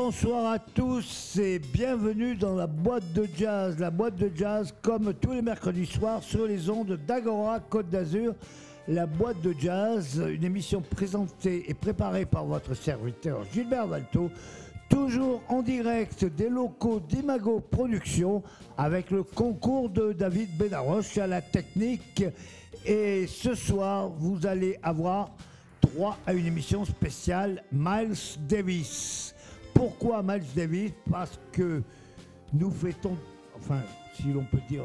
bonsoir 0.00 0.52
à 0.52 0.58
tous 0.60 1.36
et 1.42 1.58
bienvenue 1.58 2.36
dans 2.36 2.54
la 2.54 2.68
boîte 2.68 3.12
de 3.14 3.28
jazz. 3.36 3.80
La 3.80 3.90
boîte 3.90 4.14
de 4.14 4.30
jazz, 4.32 4.72
comme 4.80 5.12
tous 5.12 5.32
les 5.32 5.42
mercredis 5.42 5.86
soirs, 5.86 6.22
sur 6.22 6.46
les 6.46 6.70
ondes 6.70 6.96
d'Agora 7.04 7.58
Côte 7.58 7.90
d'Azur. 7.90 8.32
La 8.86 9.06
boîte 9.06 9.40
de 9.40 9.52
jazz, 9.58 10.22
une 10.30 10.44
émission 10.44 10.82
présentée 10.82 11.68
et 11.68 11.74
préparée 11.74 12.26
par 12.26 12.44
votre 12.44 12.74
serviteur 12.74 13.40
Gilbert 13.52 13.88
Valto, 13.88 14.30
toujours 14.88 15.42
en 15.48 15.62
direct 15.62 16.24
des 16.24 16.48
locaux 16.48 17.00
d'Imago 17.00 17.58
Productions, 17.58 18.44
avec 18.76 19.10
le 19.10 19.24
concours 19.24 19.90
de 19.90 20.12
David 20.12 20.56
Benaroche 20.56 21.18
à 21.18 21.26
la 21.26 21.42
technique. 21.42 22.22
Et 22.86 23.26
ce 23.26 23.56
soir, 23.56 24.10
vous 24.10 24.46
allez 24.46 24.78
avoir 24.80 25.32
droit 25.82 26.16
à 26.24 26.34
une 26.34 26.46
émission 26.46 26.84
spéciale 26.84 27.64
Miles 27.72 28.14
Davis. 28.48 29.34
Pourquoi 29.78 30.24
Miles 30.24 30.42
Davis? 30.56 30.90
Parce 31.08 31.38
que 31.52 31.84
nous 32.52 32.68
fêtons, 32.72 33.16
enfin, 33.56 33.80
si 34.12 34.32
l'on 34.32 34.42
peut 34.42 34.58
dire, 34.68 34.82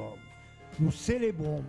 nous 0.79 0.91
célébrons 0.91 1.63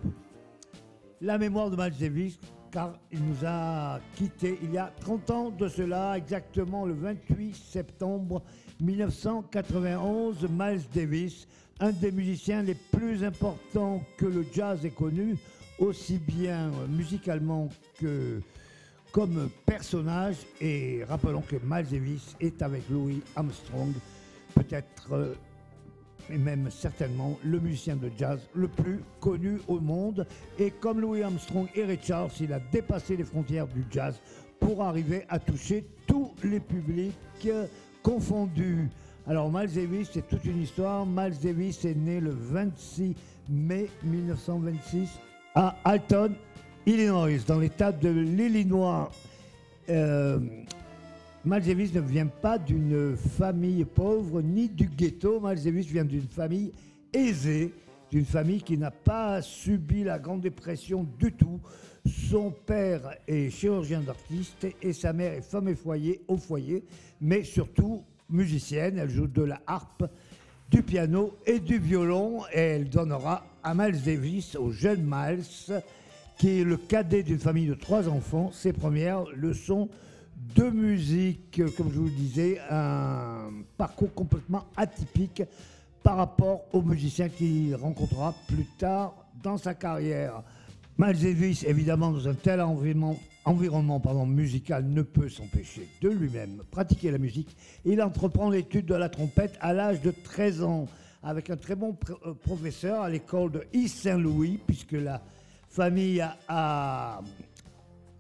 la 1.23 1.39
mémoire 1.39 1.71
de 1.71 1.77
Miles 1.77 1.97
Davis, 1.99 2.39
car 2.71 2.99
il 3.11 3.25
nous 3.25 3.47
a 3.47 3.99
quittés 4.15 4.59
il 4.63 4.75
y 4.75 4.77
a 4.77 4.93
30 5.01 5.31
ans 5.31 5.49
de 5.49 5.69
cela, 5.69 6.19
exactement 6.19 6.85
le 6.85 6.93
28 6.93 7.57
septembre 7.57 8.43
1991. 8.83 10.47
Miles 10.51 10.83
Davis, 10.95 11.49
un 11.81 11.93
des 11.93 12.13
musiciens 12.13 12.61
les 12.61 12.75
plus 12.75 13.25
importants 13.25 14.03
que 14.19 14.27
le 14.27 14.45
jazz 14.53 14.85
ait 14.85 14.91
connu, 14.91 15.39
aussi 15.79 16.19
bien 16.19 16.71
musicalement 16.91 17.71
que 17.99 18.43
comme 19.15 19.49
personnage. 19.65 20.37
Et 20.61 21.05
rappelons 21.09 21.43
que 21.43 21.57
Miles 21.65 21.87
Davis 21.91 22.37
est 22.41 22.61
avec 22.61 22.83
Louis 22.91 23.23
Armstrong, 23.37 23.93
peut-être 24.55 25.13
euh, 25.13 25.35
et 26.31 26.39
même 26.39 26.69
certainement 26.71 27.39
le 27.45 27.61
musicien 27.61 27.95
de 27.95 28.11
jazz 28.19 28.41
le 28.55 28.67
plus 28.67 29.01
connu 29.21 29.61
au 29.69 29.79
monde. 29.79 30.27
Et 30.59 30.73
comme 30.73 31.01
Louis 31.01 31.23
Armstrong 31.23 31.69
et 31.77 31.85
Richards, 31.85 32.33
il 32.41 32.53
a 32.53 32.59
dépassé 32.59 33.17
les 33.17 33.25
frontières 33.25 33.69
du 33.69 33.85
jazz 33.91 34.21
pour 34.59 34.83
arriver 34.83 35.25
à 35.29 35.39
toucher 35.39 35.87
tous 36.09 36.33
les 36.43 36.61
publics 36.61 37.15
confondus. 38.03 38.89
Alors 39.29 39.51
Miles 39.53 39.73
Davis, 39.73 40.11
c'est 40.13 40.27
toute 40.27 40.45
une 40.45 40.63
histoire. 40.63 41.07
Miles 41.07 41.39
Davis 41.41 41.85
est 41.85 41.95
né 41.95 42.19
le 42.21 42.31
26 42.31 43.15
mai 43.49 43.89
1926 44.03 45.09
à 45.55 45.77
Alton, 45.85 46.33
Illinois, 46.87 47.39
dans 47.47 47.59
l'état 47.59 47.93
de 47.93 48.11
l'Illinois. 48.11 49.11
Euh, 49.89 50.39
Miles 51.47 51.63
Davis 51.63 51.95
ne 51.95 52.01
vient 52.01 52.27
pas 52.27 52.59
d'une 52.59 53.17
famille 53.17 53.87
pauvre 53.87 54.43
ni 54.43 54.69
du 54.69 54.87
ghetto. 54.87 55.41
Miles 55.41 55.63
Davis 55.63 55.87
vient 55.87 56.05
d'une 56.05 56.29
famille 56.29 56.73
aisée, 57.13 57.73
d'une 58.11 58.27
famille 58.27 58.63
qui 58.63 58.77
n'a 58.77 58.91
pas 58.91 59.41
subi 59.41 60.05
la 60.05 60.19
Grande 60.19 60.43
Dépression 60.43 61.07
du 61.19 61.33
tout. 61.33 61.59
Son 62.07 62.51
père 62.51 63.17
est 63.27 63.49
chirurgien 63.49 64.01
d'artiste 64.01 64.67
et 64.83 64.93
sa 64.93 65.15
mère 65.15 65.33
est 65.33 65.43
femme 65.43 65.69
et 65.69 65.75
foyer 65.75 66.21
au 66.29 66.37
foyer, 66.37 66.85
mais 67.19 67.45
surtout 67.45 68.03
musicienne. 68.29 68.99
Elle 68.99 69.09
joue 69.09 69.27
de 69.27 69.43
la 69.43 69.63
harpe, 69.67 70.05
du 70.71 70.83
piano 70.83 71.35
et 71.47 71.61
du 71.61 71.79
violon 71.79 72.43
et 72.53 72.61
elle 72.61 72.91
donnera 72.91 73.47
à 73.63 73.75
Miles 73.75 74.43
au 74.59 74.71
jeune 74.71 75.03
Miles, 75.03 75.45
qui 76.39 76.61
est 76.61 76.65
le 76.65 76.77
cadet 76.77 77.23
d'une 77.23 77.39
famille 77.39 77.67
de 77.67 77.75
trois 77.75 78.09
enfants, 78.09 78.51
ses 78.53 78.73
premières 78.73 79.25
leçons 79.35 79.89
de 80.55 80.69
musique, 80.71 81.61
comme 81.77 81.91
je 81.91 81.99
vous 81.99 82.05
le 82.05 82.11
disais, 82.11 82.61
un 82.71 83.51
parcours 83.77 84.13
complètement 84.15 84.65
atypique 84.77 85.43
par 86.03 86.17
rapport 86.17 86.63
aux 86.73 86.83
musiciens 86.83 87.29
qu'il 87.29 87.75
rencontrera 87.75 88.35
plus 88.47 88.67
tard 88.79 89.15
dans 89.43 89.57
sa 89.57 89.75
carrière. 89.75 90.43
Miles 90.99 91.21
Davis, 91.21 91.65
évidemment, 91.65 92.13
dans 92.13 92.29
un 92.29 92.35
tel 92.35 92.61
environnement, 92.61 93.17
musical, 94.27 94.85
ne 94.87 95.03
peut 95.03 95.29
s'empêcher 95.29 95.89
de 96.01 96.09
lui-même 96.09 96.63
pratiquer 96.71 97.11
la 97.11 97.19
musique. 97.19 97.57
Il 97.85 98.01
entreprend 98.03 98.51
l'étude 98.51 98.87
de 98.87 98.95
la 98.95 99.09
trompette 99.09 99.57
à 99.61 99.73
l'âge 99.73 100.01
de 100.03 100.13
13 100.13 100.63
ans, 100.63 100.87
avec 101.23 101.51
un 101.51 101.57
très 101.57 101.75
bon 101.75 101.97
euh, 102.27 102.35
professeur 102.35 103.03
à 103.03 103.09
l'école 103.09 103.51
de 103.51 103.65
East 103.73 103.99
Saint-Louis, 103.99 104.61
puisque 104.67 104.93
la 104.93 105.23
famille 105.75 106.25
a, 106.47 107.21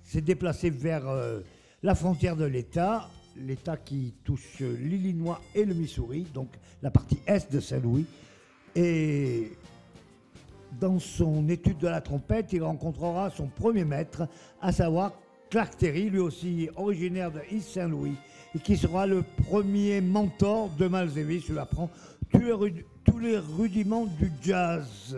s'est 0.02 0.20
déplacée 0.20 0.70
vers 0.70 1.08
euh, 1.08 1.40
la 1.84 1.94
frontière 1.94 2.34
de 2.34 2.44
l'État, 2.44 3.08
l'État 3.36 3.76
qui 3.76 4.12
touche 4.24 4.58
l'Illinois 4.58 5.40
et 5.54 5.64
le 5.64 5.72
Missouri, 5.72 6.26
donc 6.34 6.48
la 6.82 6.90
partie 6.90 7.20
est 7.28 7.52
de 7.52 7.60
Saint-Louis. 7.60 8.06
Et 8.74 9.52
dans 10.80 10.98
son 10.98 11.48
étude 11.48 11.78
de 11.78 11.86
la 11.86 12.00
trompette, 12.00 12.52
il 12.52 12.64
rencontrera 12.64 13.30
son 13.30 13.46
premier 13.46 13.84
maître, 13.84 14.26
à 14.60 14.72
savoir 14.72 15.12
Clark 15.48 15.76
Terry, 15.76 16.10
lui 16.10 16.18
aussi 16.18 16.68
originaire 16.74 17.30
de 17.30 17.40
East 17.52 17.68
Saint-Louis, 17.68 18.16
et 18.56 18.58
qui 18.58 18.76
sera 18.76 19.06
le 19.06 19.22
premier 19.48 20.00
mentor 20.00 20.70
de 20.70 20.88
Miles 20.88 21.14
Davis. 21.14 21.44
Il 21.48 21.58
apprend 21.60 21.88
tous 22.32 23.18
les 23.20 23.38
rudiments 23.38 24.06
du 24.06 24.32
jazz. 24.42 25.16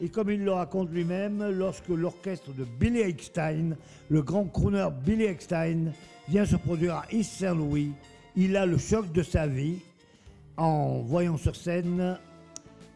Et 0.00 0.08
comme 0.08 0.30
il 0.30 0.44
le 0.44 0.52
raconte 0.52 0.90
lui-même, 0.90 1.42
lorsque 1.50 1.88
l'orchestre 1.88 2.52
de 2.52 2.64
Billy 2.64 3.00
Eckstein, 3.00 3.76
le 4.10 4.22
grand 4.22 4.44
crooner 4.44 4.88
Billy 5.04 5.24
Eckstein, 5.24 5.92
vient 6.28 6.44
se 6.44 6.56
produire 6.56 6.96
à 6.96 7.04
East 7.10 7.32
Saint-Louis, 7.38 7.92
il 8.36 8.56
a 8.56 8.66
le 8.66 8.76
choc 8.76 9.10
de 9.12 9.22
sa 9.22 9.46
vie 9.46 9.78
en 10.58 11.00
voyant 11.00 11.38
sur 11.38 11.56
scène 11.56 12.18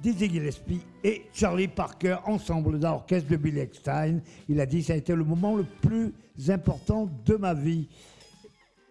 Dizzy 0.03 0.29
Gillespie 0.31 0.83
et 1.03 1.23
Charlie 1.33 1.69
Parker 1.69 2.17
ensemble 2.27 2.79
dans 2.79 2.93
l'orchestre 2.93 3.31
de 3.31 3.37
Billy 3.37 3.61
Eckstein. 3.61 4.21
Il 4.49 4.61
a 4.61 4.67
dit 4.67 4.83
ça 4.83 4.93
a 4.93 4.97
été 4.97 5.15
le 5.15 5.25
moment 5.25 5.57
le 5.57 5.65
plus 5.65 6.13
important 6.49 7.09
de 7.25 7.37
ma 7.37 7.55
vie 7.55 7.89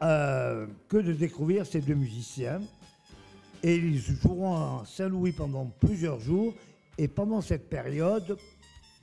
euh, 0.01 0.65
que 0.87 0.97
de 0.97 1.13
découvrir 1.13 1.65
ces 1.65 1.81
deux 1.81 1.95
musiciens. 1.95 2.61
Et 3.61 3.75
ils 3.75 3.99
joueront 3.99 4.55
à 4.55 4.83
Saint-Louis 4.85 5.33
pendant 5.33 5.65
plusieurs 5.65 6.19
jours. 6.19 6.53
Et 6.99 7.07
pendant 7.07 7.39
cette 7.39 7.69
période, 7.69 8.37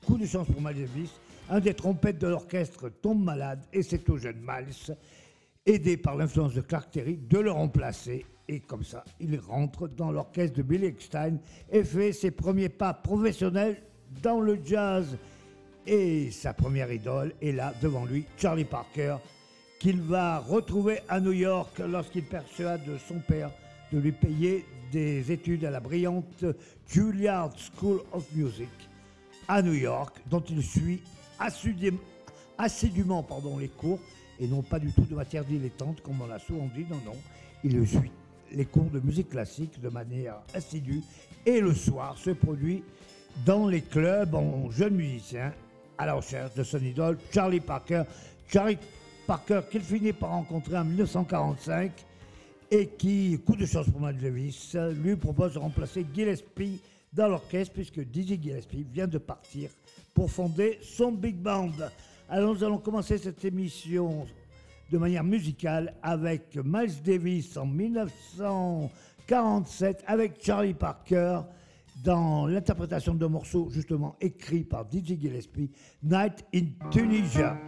coup 0.05 0.19
de 0.19 0.27
chance 0.27 0.47
pour 0.49 0.61
Miles 0.61 0.83
Davis, 0.83 1.13
un 1.49 1.61
des 1.61 1.73
trompettes 1.73 2.19
de 2.19 2.27
l'orchestre 2.27 2.91
tombe 2.91 3.25
malade 3.25 3.61
et 3.73 3.83
c'est 3.83 4.07
au 4.11 4.19
jeune 4.19 4.37
Miles, 4.39 4.95
aidé 5.65 5.97
par 5.97 6.15
l'influence 6.15 6.53
de 6.53 6.61
Clark 6.61 6.91
Terry, 6.91 7.17
de 7.17 7.39
le 7.39 7.51
remplacer. 7.51 8.27
Et 8.49 8.61
comme 8.61 8.85
ça, 8.85 9.03
il 9.19 9.39
rentre 9.39 9.89
dans 9.89 10.13
l'orchestre 10.13 10.59
de 10.59 10.63
Billy 10.63 10.89
Eckstein 10.89 11.39
et 11.73 11.85
fait 11.85 12.13
ses 12.13 12.33
premiers 12.33 12.69
pas 12.69 12.93
professionnels 12.93 13.83
dans 14.23 14.41
le 14.41 14.59
jazz. 14.63 15.17
Et 15.87 16.31
sa 16.33 16.53
première 16.53 16.93
idole 16.93 17.33
est 17.41 17.53
là 17.53 17.73
devant 17.81 18.05
lui, 18.05 18.27
Charlie 18.37 18.67
Parker, 18.67 19.17
qu'il 19.81 20.03
va 20.03 20.41
retrouver 20.41 20.99
à 21.09 21.19
New 21.19 21.33
York 21.33 21.79
lorsqu'il 21.79 22.25
persuade 22.25 22.83
son 23.09 23.21
père 23.21 23.51
de 23.91 24.01
lui 24.01 24.13
payer 24.13 24.67
des 24.93 25.33
études 25.33 25.65
à 25.65 25.71
la 25.71 25.81
brillante 25.81 26.45
Juilliard 26.89 27.53
School 27.57 28.01
of 28.13 28.27
Music 28.35 28.69
à 29.49 29.63
New 29.63 29.75
York, 29.75 30.17
dont 30.29 30.41
il 30.41 30.63
suit 30.63 31.03
assidûment, 32.59 33.23
pardon, 33.23 33.59
les 33.59 33.69
cours, 33.69 34.01
et 34.41 34.47
non 34.47 34.63
pas 34.63 34.79
du 34.79 34.93
tout 34.93 35.03
de 35.03 35.15
matière 35.15 35.45
dilettante, 35.45 36.01
comme 36.03 36.21
on 36.21 36.27
l'a 36.27 36.39
souvent 36.39 36.69
dit, 36.75 36.87
non, 36.91 37.01
non. 37.05 37.17
Il 37.65 37.87
suit 37.87 38.13
les 38.53 38.65
cours 38.65 38.91
de 38.91 39.01
musique 39.01 39.31
classique 39.31 39.81
de 39.81 39.89
manière 39.89 40.37
assidue, 40.55 41.03
et 41.45 41.61
le 41.61 41.75
soir 41.75 42.17
se 42.19 42.31
produit 42.31 42.83
dans 43.45 43.69
les 43.69 43.83
clubs 43.83 44.35
en 44.35 44.71
jeune 44.71 44.95
musicien 44.95 45.53
à 45.99 46.07
la 46.07 46.15
recherche 46.15 46.55
de 46.55 46.63
son 46.63 46.79
idole, 46.79 47.19
Charlie 47.33 47.61
Parker. 47.61 48.03
Charlie 48.49 48.79
Parker 49.27 49.61
qu'il 49.71 49.83
finit 49.83 50.13
par 50.13 50.31
rencontrer 50.31 50.79
en 50.79 50.85
1945 50.85 51.93
et 52.71 52.87
qui, 52.89 53.39
coup 53.45 53.57
de 53.57 53.67
chance 53.67 53.91
pour 53.91 54.01
Miles 54.01 54.19
Davis, 54.19 54.77
lui 55.03 55.17
propose 55.17 55.55
de 55.55 55.59
remplacer 55.59 56.07
Gillespie 56.15 56.81
dans 57.13 57.27
l'orchestre 57.29 57.75
puisque 57.75 58.01
Dizzy 58.01 58.41
Gillespie 58.43 58.87
vient 58.93 59.07
de 59.07 59.19
partir 59.19 59.71
pour 60.15 60.31
fonder 60.31 60.79
son 60.83 61.13
big 61.13 61.37
band. 61.37 61.73
Alors 62.29 62.55
nous 62.55 62.65
allons 62.65 62.79
commencer 62.79 63.19
cette 63.19 63.45
émission 63.45 64.27
de 64.91 64.99
manière 64.99 65.23
musicale 65.25 65.95
avec 66.03 66.57
Miles 66.57 67.03
Davis 67.05 67.57
en 67.57 67.67
1947 67.67 70.03
avec 70.07 70.45
Charlie 70.45 70.75
Parker 70.75 71.41
dans 72.05 72.47
l'interprétation 72.47 73.15
de 73.15 73.27
morceaux 73.27 73.69
justement 73.71 74.17
écrits 74.21 74.65
par 74.65 74.85
Dizzy 74.85 75.19
Gillespie, 75.21 75.71
Night 76.03 76.45
in 76.55 76.67
Tunisia. 76.91 77.59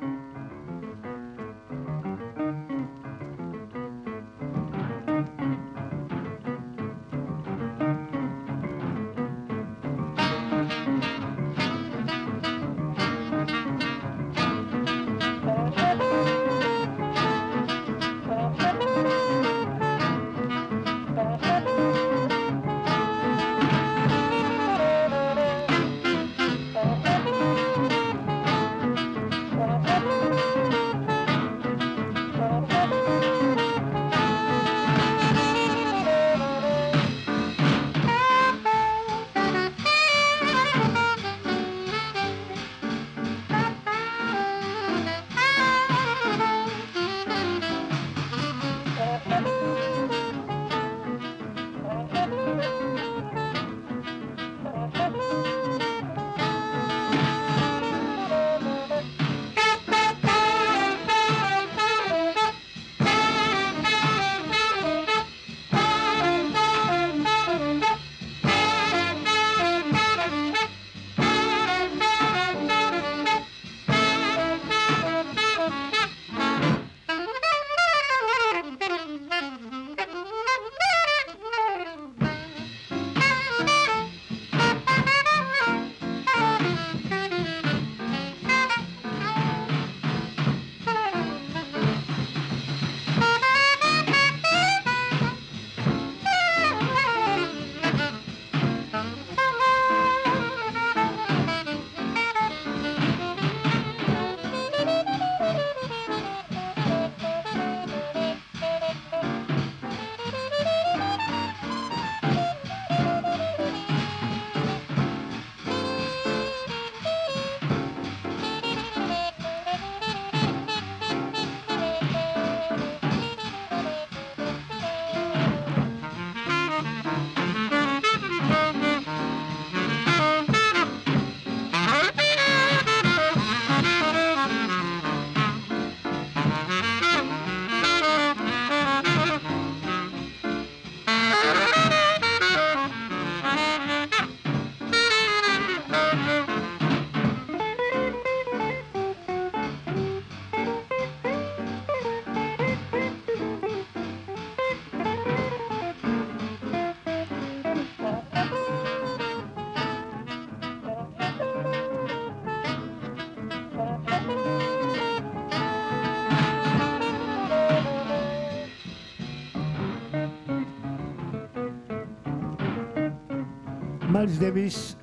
Miles 174.11 174.39
Davis 174.39 174.97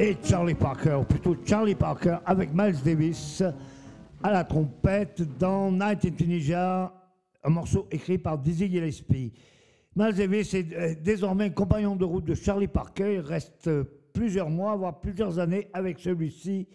et 0.00 0.16
Charlie 0.24 0.56
Parker, 0.56 0.98
ou 1.00 1.04
plutôt 1.04 1.36
Charlie 1.46 1.76
Parker 1.76 2.16
avec 2.26 2.52
Miles 2.52 2.82
Davis 2.84 3.44
à 4.24 4.32
la 4.32 4.42
trompette 4.42 5.22
dans 5.38 5.70
Night 5.70 6.04
in 6.04 6.10
Tunisia, 6.10 6.92
un 7.44 7.48
morceau 7.48 7.86
écrit 7.92 8.18
par 8.18 8.38
Dizzy 8.38 8.68
Gillespie. 8.68 9.32
Miles 9.94 10.16
Davis 10.16 10.52
est 10.54 10.72
euh, 10.72 10.94
désormais 11.00 11.52
compagnon 11.52 11.94
de 11.94 12.04
route 12.04 12.24
de 12.24 12.34
Charlie 12.34 12.66
Parker. 12.66 13.14
Il 13.14 13.20
reste 13.20 13.68
euh, 13.68 13.84
plusieurs 14.12 14.50
mois, 14.50 14.74
voire 14.74 14.98
plusieurs 14.98 15.38
années 15.38 15.68
avec 15.72 16.00
celui-ci. 16.00 16.66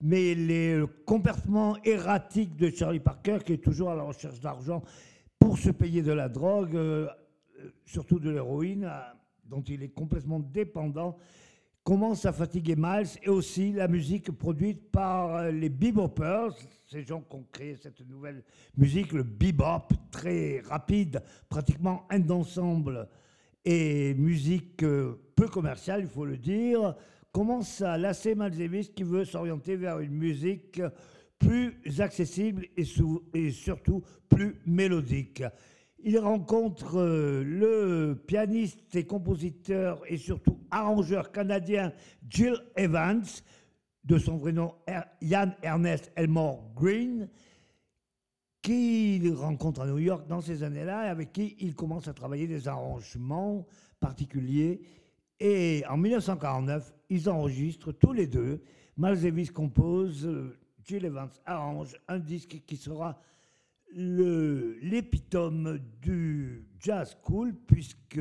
Mais 0.00 0.34
les 0.34 0.82
comportements 1.04 1.76
erratiques 1.84 2.56
de 2.56 2.70
Charlie 2.70 3.00
Parker, 3.00 3.40
qui 3.44 3.52
est 3.52 3.62
toujours 3.62 3.90
à 3.90 3.94
la 3.94 4.04
recherche 4.04 4.40
d'argent 4.40 4.82
pour 5.38 5.58
se 5.58 5.70
payer 5.70 6.00
de 6.00 6.12
la 6.12 6.30
drogue, 6.30 6.74
euh, 6.74 7.06
surtout 7.84 8.18
de 8.18 8.30
l'héroïne, 8.30 8.90
dont 9.48 9.62
il 9.62 9.82
est 9.82 9.88
complètement 9.88 10.40
dépendant, 10.40 11.16
commence 11.82 12.26
à 12.26 12.32
fatiguer 12.32 12.76
Miles 12.76 13.08
et 13.22 13.30
aussi 13.30 13.72
la 13.72 13.88
musique 13.88 14.30
produite 14.30 14.90
par 14.90 15.50
les 15.50 15.70
bebopers, 15.70 16.54
ces 16.86 17.02
gens 17.02 17.22
qui 17.22 17.36
ont 17.36 17.46
créé 17.50 17.76
cette 17.76 18.06
nouvelle 18.06 18.44
musique, 18.76 19.12
le 19.12 19.22
bebop, 19.22 19.88
très 20.10 20.60
rapide, 20.60 21.22
pratiquement 21.48 22.06
un 22.10 22.18
d'ensemble, 22.18 23.08
et 23.64 24.14
musique 24.14 24.82
euh, 24.82 25.14
peu 25.34 25.48
commerciale, 25.48 26.02
il 26.02 26.08
faut 26.08 26.24
le 26.24 26.36
dire, 26.36 26.94
commence 27.32 27.80
à 27.80 27.98
lasser 27.98 28.34
Miles 28.34 28.92
qui 28.94 29.02
veut 29.02 29.24
s'orienter 29.24 29.76
vers 29.76 29.98
une 30.00 30.14
musique 30.14 30.80
plus 31.38 32.00
accessible 32.00 32.66
et 32.76 32.84
surtout 33.50 34.02
plus 34.28 34.60
mélodique. 34.66 35.42
Il 36.00 36.18
rencontre 36.18 36.96
euh, 36.98 37.42
le 37.42 38.14
pianiste 38.26 38.94
et 38.94 39.04
compositeur 39.04 40.00
et 40.06 40.16
surtout 40.16 40.60
arrangeur 40.70 41.32
canadien 41.32 41.92
Jill 42.28 42.54
Evans, 42.76 43.24
de 44.04 44.18
son 44.18 44.36
vrai 44.36 44.52
nom 44.52 44.74
Ian 45.20 45.50
Ernest 45.62 46.12
Elmore 46.14 46.70
Green, 46.76 47.28
qu'il 48.62 49.32
rencontre 49.34 49.80
à 49.82 49.86
New 49.86 49.98
York 49.98 50.26
dans 50.28 50.40
ces 50.40 50.62
années-là 50.62 51.06
et 51.06 51.08
avec 51.08 51.32
qui 51.32 51.56
il 51.58 51.74
commence 51.74 52.06
à 52.06 52.12
travailler 52.12 52.46
des 52.46 52.68
arrangements 52.68 53.66
particuliers. 53.98 54.80
Et 55.40 55.82
en 55.88 55.96
1949, 55.96 56.94
ils 57.10 57.28
enregistrent 57.28 57.92
tous 57.92 58.12
les 58.12 58.26
deux. 58.26 58.62
Miles 58.96 59.52
compose, 59.52 60.28
Jill 60.84 61.04
Evans 61.04 61.30
arrange 61.44 61.96
un 62.08 62.18
disque 62.18 62.62
qui 62.66 62.76
sera 62.76 63.20
l'épitome 63.92 65.78
du 66.00 66.66
jazz 66.80 67.16
cool, 67.22 67.54
puisque 67.54 68.20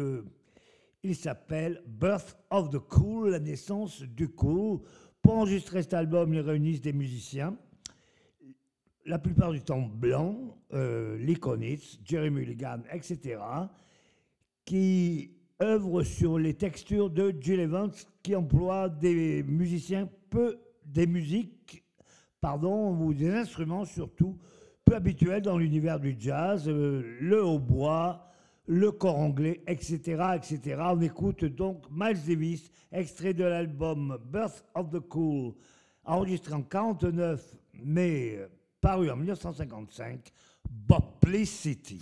il 1.03 1.15
s'appelle 1.15 1.83
Birth 1.87 2.37
of 2.49 2.69
the 2.69 2.79
Cool, 2.79 3.29
la 3.29 3.39
naissance 3.39 4.01
du 4.01 4.29
cool. 4.29 4.81
Pour 5.21 5.35
enregistrer 5.35 5.81
cet 5.81 5.93
album, 5.93 6.33
ils 6.33 6.39
réunissent 6.39 6.81
des 6.81 6.93
musiciens, 6.93 7.57
la 9.05 9.19
plupart 9.19 9.51
du 9.51 9.61
temps 9.61 9.81
blancs, 9.81 10.37
euh, 10.73 11.17
Lee 11.17 11.35
Konitz, 11.35 11.99
Jerry 12.03 12.29
Mulligan, 12.29 12.79
etc., 12.91 13.39
qui 14.65 15.31
œuvrent 15.61 16.03
sur 16.03 16.37
les 16.37 16.53
textures 16.53 17.09
de 17.09 17.33
Jill 17.39 17.61
Evans, 17.61 17.91
qui 18.21 18.35
emploie 18.35 18.89
des 18.89 19.43
musiciens 19.43 20.09
peu, 20.29 20.59
des 20.85 21.07
musiques, 21.07 21.83
pardon, 22.41 22.97
ou 22.99 23.13
des 23.13 23.29
instruments 23.29 23.85
surtout, 23.85 24.37
peu 24.87 24.95
habituels 24.95 25.41
dans 25.41 25.57
l'univers 25.57 25.99
du 25.99 26.15
jazz, 26.17 26.63
euh, 26.67 27.17
le 27.19 27.43
hautbois, 27.43 28.31
le 28.67 28.89
corps 28.91 29.19
anglais, 29.19 29.61
etc., 29.67 29.99
etc. 30.35 30.77
On 30.79 31.01
écoute 31.01 31.43
donc 31.43 31.83
Miles 31.91 32.23
Davis, 32.25 32.71
extrait 32.93 33.33
de 33.33 33.43
l'album 33.43 34.17
Birth 34.31 34.63
of 34.75 34.89
the 34.89 34.99
Cool, 34.99 35.53
enregistré 36.05 36.53
en 36.53 36.61
49, 36.61 37.43
mais 37.83 38.39
paru 38.79 39.09
en 39.11 39.17
1955, 39.17 40.31
City. 41.43 41.99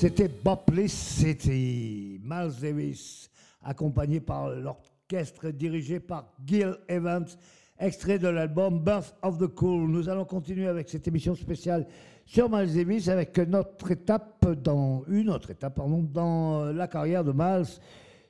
C'était 0.00 0.28
Bopless 0.28 0.92
City. 0.92 2.20
Miles 2.22 2.52
Davis, 2.60 3.28
accompagné 3.64 4.20
par 4.20 4.48
l'orchestre 4.48 5.50
dirigé 5.50 5.98
par 5.98 6.32
Gil 6.46 6.76
Evans, 6.86 7.26
extrait 7.80 8.20
de 8.20 8.28
l'album 8.28 8.78
Birth 8.78 9.16
of 9.22 9.38
the 9.38 9.48
Cool. 9.48 9.90
Nous 9.90 10.08
allons 10.08 10.24
continuer 10.24 10.68
avec 10.68 10.88
cette 10.88 11.08
émission 11.08 11.34
spéciale 11.34 11.84
sur 12.24 12.48
Miles 12.48 12.72
Davis 12.72 13.08
avec 13.08 13.36
notre 13.38 13.90
étape 13.90 14.46
dans 14.62 15.02
une 15.08 15.30
autre 15.30 15.50
étape 15.50 15.74
pardon, 15.74 16.04
dans 16.04 16.66
la 16.66 16.86
carrière 16.86 17.24
de 17.24 17.32
Miles. 17.32 17.66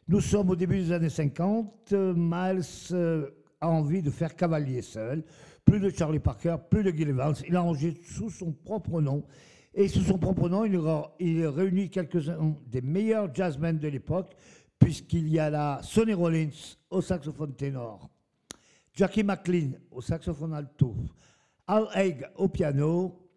Nous 0.08 0.22
sommes 0.22 0.48
au 0.48 0.56
début 0.56 0.78
des 0.78 0.92
années 0.92 1.10
50. 1.10 1.92
Miles 1.92 2.62
euh, 2.92 3.28
a 3.60 3.68
envie 3.68 4.00
de 4.00 4.08
faire 4.10 4.34
cavalier 4.34 4.80
seul. 4.80 5.22
Plus 5.66 5.80
de 5.80 5.90
Charlie 5.90 6.18
Parker, 6.18 6.56
plus 6.70 6.82
de 6.82 6.92
Gil 6.92 7.10
Evans. 7.10 7.34
Il 7.46 7.56
a 7.56 7.62
enregistré 7.62 8.02
sous 8.06 8.30
son 8.30 8.52
propre 8.52 9.02
nom. 9.02 9.22
Et 9.74 9.88
sous 9.88 10.02
son 10.02 10.18
propre 10.18 10.48
nom, 10.48 10.64
il, 10.64 11.46
réunit 11.46 11.90
quelques-uns 11.90 12.56
des 12.66 12.80
meilleurs 12.80 13.32
jazzmen 13.34 13.78
de 13.78 13.88
l'époque, 13.88 14.34
puisqu'il 14.78 15.28
y 15.28 15.38
a 15.38 15.50
là 15.50 15.80
Sonny 15.82 16.14
Rollins 16.14 16.50
au 16.90 17.00
saxophone 17.00 17.54
ténor, 17.54 18.08
Jackie 18.94 19.22
McLean 19.22 19.72
au 19.90 20.00
saxophone 20.00 20.54
alto, 20.54 20.94
Al 21.66 21.88
Haig 21.94 22.26
au 22.36 22.48
piano, 22.48 23.28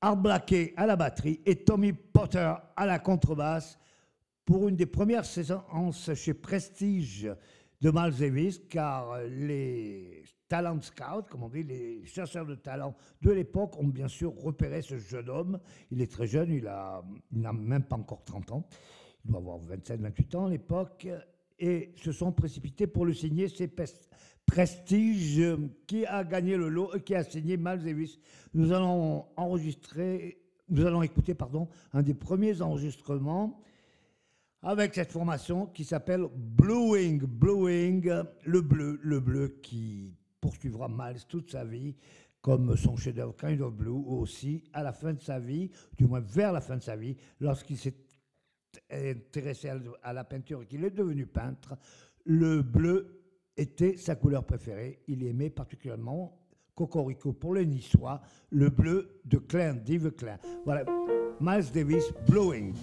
Art 0.00 0.16
Blakey 0.16 0.74
à 0.76 0.86
la 0.86 0.96
batterie 0.96 1.40
et 1.46 1.56
Tommy 1.56 1.92
Potter 1.92 2.52
à 2.76 2.84
la 2.84 2.98
contrebasse 2.98 3.78
pour 4.44 4.68
une 4.68 4.76
des 4.76 4.86
premières 4.86 5.24
séances 5.24 6.12
chez 6.14 6.34
Prestige 6.34 7.30
de 7.80 7.90
Miles 7.90 8.18
Davis, 8.18 8.60
car 8.68 9.18
les 9.22 10.22
talent 10.48 10.80
scout, 10.80 11.26
comme 11.28 11.42
on 11.42 11.48
dit, 11.48 11.62
les 11.62 12.04
chercheurs 12.06 12.46
de 12.46 12.54
talent 12.54 12.94
de 13.22 13.30
l'époque 13.30 13.78
ont 13.78 13.88
bien 13.88 14.08
sûr 14.08 14.34
repéré 14.34 14.82
ce 14.82 14.98
jeune 14.98 15.28
homme. 15.28 15.60
Il 15.90 16.00
est 16.00 16.10
très 16.10 16.26
jeune, 16.26 16.52
il, 16.52 16.64
n'a 16.64 17.52
même 17.52 17.84
pas 17.84 17.96
encore 17.96 18.24
30 18.24 18.52
ans. 18.52 18.68
Il 19.24 19.30
doit 19.30 19.40
avoir 19.40 19.58
27-28 19.60 20.36
ans 20.36 20.46
à 20.46 20.50
l'époque. 20.50 21.08
Et 21.58 21.92
se 21.96 22.12
sont 22.12 22.32
précipités 22.32 22.86
pour 22.86 23.06
le 23.06 23.14
signer. 23.14 23.48
C'est 23.48 23.68
Prestige 24.46 25.42
qui 25.86 26.04
a 26.04 26.22
gagné 26.22 26.56
le 26.56 26.68
lot 26.68 26.94
et 26.94 27.00
qui 27.00 27.14
a 27.14 27.24
signé 27.24 27.56
Miles 27.56 27.82
Davis. 27.82 28.18
Nous 28.52 28.72
allons 28.72 29.24
enregistrer, 29.36 30.42
nous 30.68 30.84
allons 30.84 31.02
écouter, 31.02 31.34
pardon, 31.34 31.68
un 31.92 32.02
des 32.02 32.12
premiers 32.12 32.60
enregistrements 32.60 33.58
avec 34.60 34.94
cette 34.94 35.12
formation 35.12 35.66
qui 35.66 35.84
s'appelle 35.84 36.26
Bluing, 36.34 37.22
Bluing, 37.22 38.10
le 38.44 38.60
bleu, 38.60 38.98
le 39.02 39.20
bleu 39.20 39.60
qui 39.62 40.14
poursuivra 40.44 40.88
Miles 40.90 41.24
toute 41.26 41.52
sa 41.52 41.64
vie, 41.64 41.96
comme 42.42 42.76
son 42.76 42.98
chef-d'œuvre 42.98 43.34
Kind 43.34 43.62
of 43.62 43.72
Blue 43.72 44.04
aussi, 44.06 44.62
à 44.74 44.82
la 44.82 44.92
fin 44.92 45.14
de 45.14 45.22
sa 45.22 45.38
vie, 45.38 45.70
du 45.96 46.04
moins 46.06 46.20
vers 46.20 46.52
la 46.52 46.60
fin 46.60 46.76
de 46.76 46.82
sa 46.82 46.96
vie, 46.96 47.16
lorsqu'il 47.40 47.78
s'est 47.78 47.94
intéressé 48.90 49.70
à 50.02 50.12
la 50.12 50.24
peinture 50.24 50.60
et 50.60 50.66
qu'il 50.66 50.84
est 50.84 50.90
devenu 50.90 51.24
peintre, 51.24 51.78
le 52.26 52.60
bleu 52.60 53.22
était 53.56 53.96
sa 53.96 54.16
couleur 54.16 54.44
préférée. 54.44 55.00
Il 55.08 55.24
aimait 55.24 55.48
particulièrement 55.48 56.38
Cocorico 56.74 57.32
pour 57.32 57.54
les 57.54 57.64
Niçois, 57.64 58.20
le 58.50 58.68
bleu 58.68 59.22
de 59.24 59.38
Klein, 59.38 59.76
d'Yves 59.76 60.10
Klein. 60.10 60.38
Voilà, 60.66 60.84
Miles 61.40 61.72
Davis, 61.72 62.12
Blowing. 62.28 62.74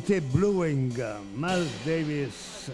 C'était 0.00 0.20
Blowing, 0.20 0.92
Miles 1.36 1.66
Davis, 1.84 2.70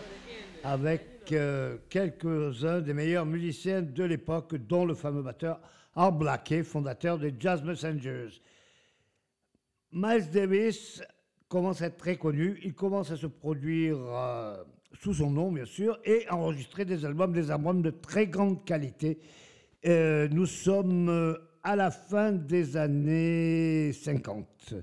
avec 0.63 1.33
euh, 1.33 1.79
quelques-uns 1.89 2.83
des 2.83 2.93
meilleurs 2.93 3.25
musiciens 3.25 3.81
de 3.81 4.05
l'époque, 4.05 4.55
dont 4.57 4.85
le 4.85 4.93
fameux 4.93 5.23
batteur 5.23 5.59
Art 5.95 6.13
Blakey, 6.13 6.63
fondateur 6.63 7.19
des 7.19 7.33
Jazz 7.41 7.63
Messengers. 7.63 8.43
Miles 9.91 10.29
Davis 10.31 11.03
commence 11.49 11.81
à 11.81 11.87
être 11.87 11.97
très 11.97 12.17
connu, 12.17 12.61
il 12.63 12.75
commence 12.75 13.11
à 13.11 13.17
se 13.17 13.27
produire 13.27 13.97
euh, 13.99 14.63
sous 15.01 15.15
son 15.15 15.31
nom, 15.31 15.51
bien 15.51 15.65
sûr, 15.65 15.99
et 16.05 16.27
à 16.29 16.37
enregistrer 16.37 16.85
des 16.85 17.07
albums, 17.07 17.33
des 17.33 17.51
albums 17.51 17.81
de 17.81 17.89
très 17.89 18.27
grande 18.27 18.67
qualité. 18.67 19.19
Euh, 19.87 20.29
nous 20.31 20.45
sommes 20.45 21.39
à 21.63 21.75
la 21.75 21.91
fin 21.91 22.33
des 22.33 22.77
années 22.77 23.95
50. 23.95 24.75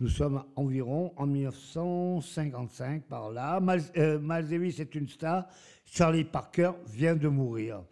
Nous 0.00 0.08
sommes 0.08 0.42
environ 0.56 1.12
en 1.18 1.26
1955 1.26 3.02
par 3.02 3.30
là. 3.30 3.60
Miles, 3.60 3.82
euh, 3.98 4.18
Davis 4.18 4.80
est 4.80 4.94
une 4.94 5.06
star. 5.06 5.46
Charlie 5.84 6.24
Parker 6.24 6.72
vient 6.86 7.14
de 7.14 7.28
mourir. 7.28 7.84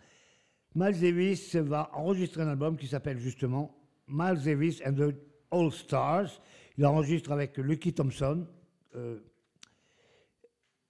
Miles 0.74 0.98
Davis 0.98 1.54
va 1.56 1.90
enregistrer 1.92 2.42
un 2.42 2.48
album 2.48 2.78
qui 2.78 2.86
s'appelle 2.86 3.18
justement 3.18 3.76
Miles 4.06 4.42
Davis 4.42 4.80
and 4.86 4.94
the 4.94 5.14
All 5.50 5.70
Stars. 5.70 6.40
Il 6.78 6.86
enregistre 6.86 7.30
avec 7.30 7.58
Lucky 7.58 7.92
Thompson, 7.92 8.46
euh, 8.94 9.18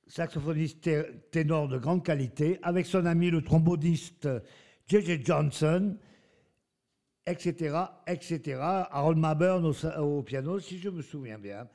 saxophoniste 0.06 0.88
ténor 1.32 1.66
de 1.66 1.78
grande 1.78 2.04
qualité, 2.04 2.60
avec 2.62 2.86
son 2.86 3.06
ami 3.06 3.30
le 3.30 3.42
tromboniste 3.42 4.28
J.J. 4.86 5.24
Johnson 5.24 5.96
etc., 7.28 7.76
etc. 8.06 8.58
Harold 8.90 9.18
Maburn 9.18 9.72
au, 9.98 10.22
piano, 10.22 10.58
si 10.58 10.78
je 10.78 10.88
me 10.88 11.02
souviens 11.02 11.38
bien. 11.38 11.68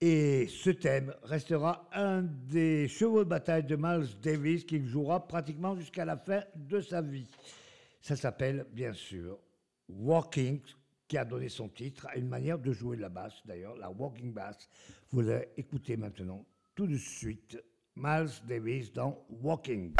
Et 0.00 0.48
ce 0.48 0.70
thème 0.70 1.14
restera 1.22 1.88
un 1.92 2.22
des 2.22 2.88
chevaux 2.88 3.22
de 3.22 3.28
bataille 3.28 3.64
de 3.64 3.76
Miles 3.76 4.08
Davis 4.22 4.64
qu'il 4.64 4.86
jouera 4.86 5.26
pratiquement 5.28 5.76
jusqu'à 5.76 6.06
la 6.06 6.16
fin 6.16 6.42
de 6.54 6.80
sa 6.80 7.02
vie. 7.02 7.28
Ça 8.00 8.16
s'appelle 8.16 8.64
bien 8.72 8.94
sûr 8.94 9.38
Walking, 9.88 10.60
qui 11.06 11.18
a 11.18 11.24
donné 11.24 11.50
son 11.50 11.68
titre 11.68 12.06
à 12.08 12.16
une 12.16 12.28
manière 12.28 12.58
de 12.58 12.72
jouer 12.72 12.96
la 12.96 13.10
basse 13.10 13.42
d'ailleurs, 13.44 13.76
la 13.76 13.90
walking 13.90 14.32
bass. 14.32 14.68
Vous 15.10 15.20
l'écoutez 15.20 15.96
maintenant 15.96 16.46
tout 16.74 16.86
de 16.86 16.96
suite. 16.96 17.58
Miles 17.96 18.30
Davis 18.48 18.92
dans 18.92 19.22
Walking. 19.28 19.94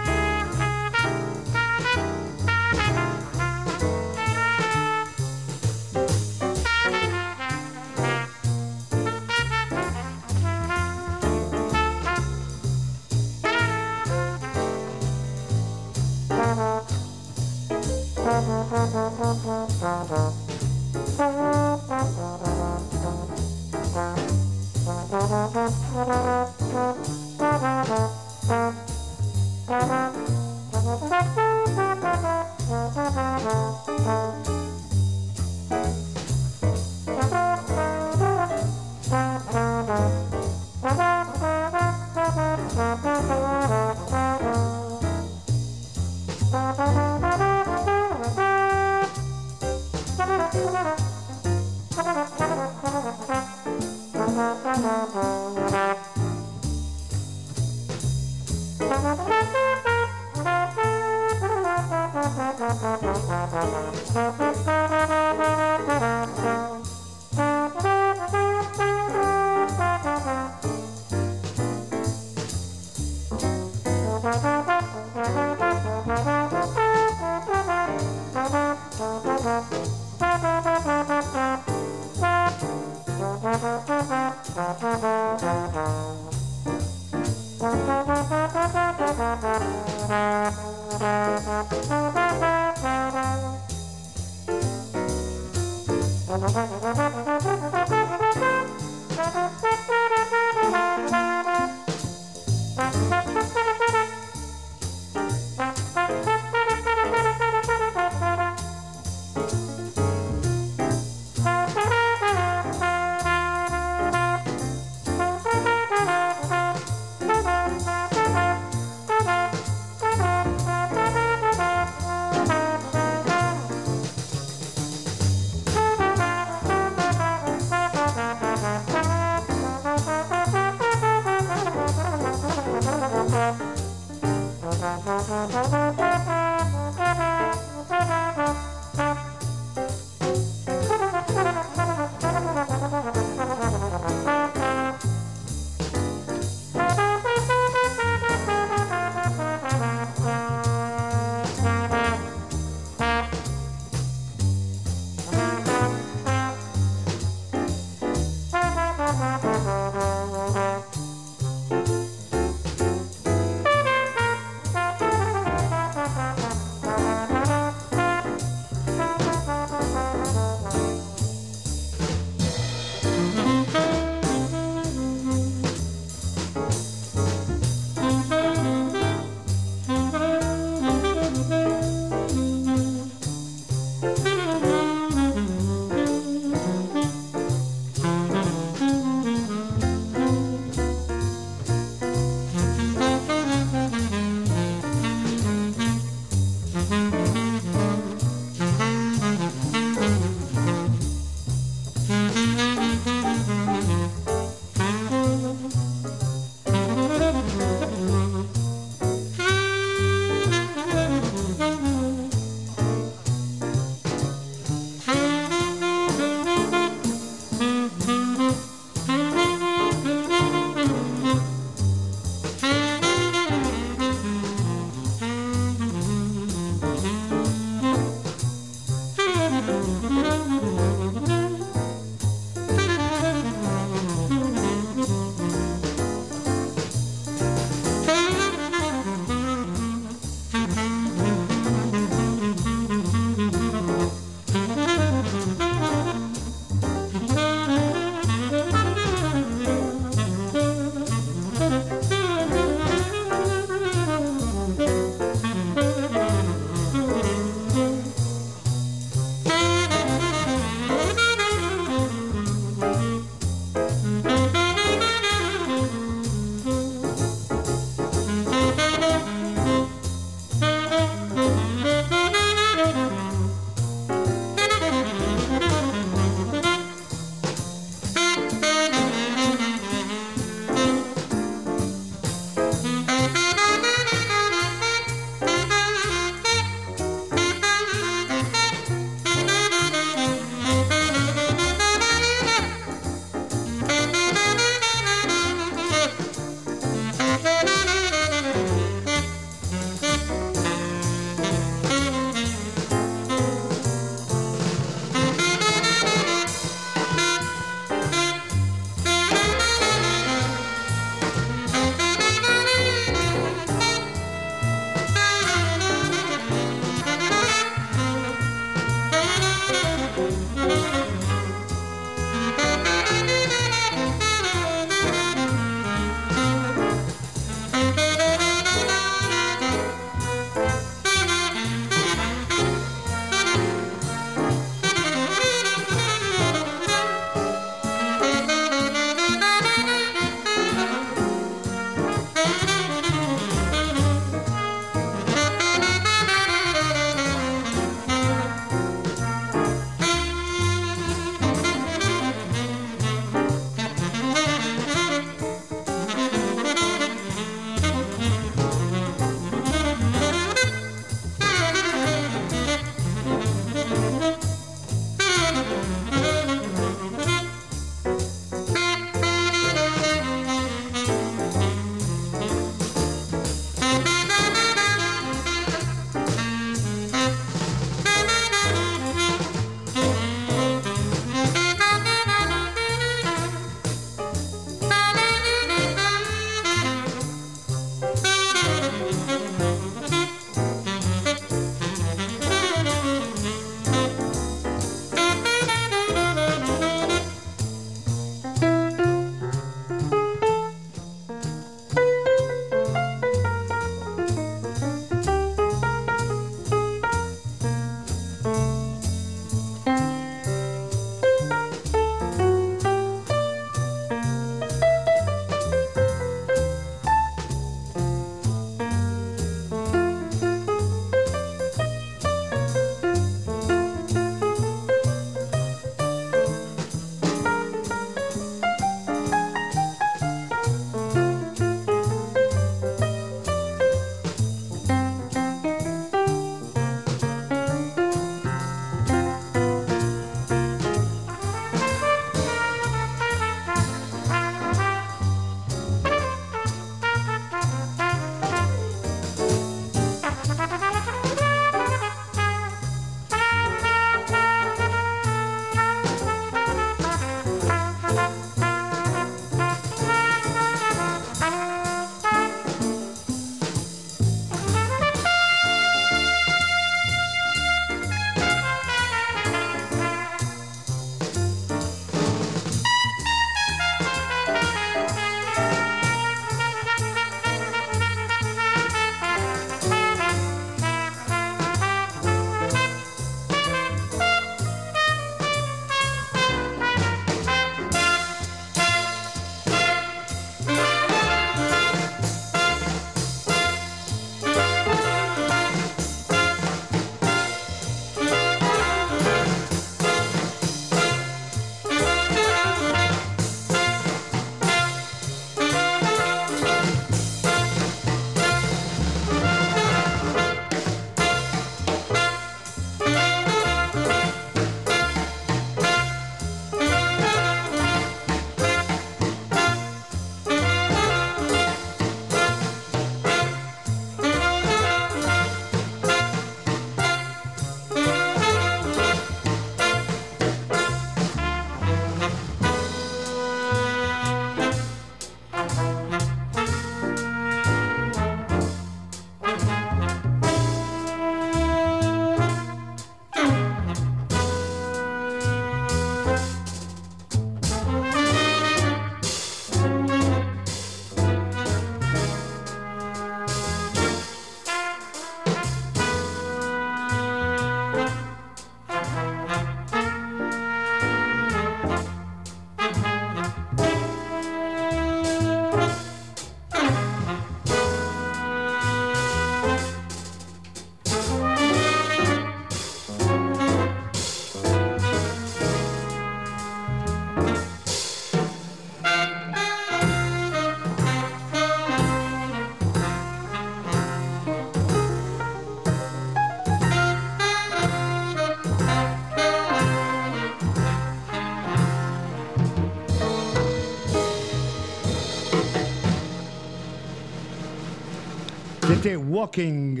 C'était 599.04 599.16
Walking, 599.16 600.00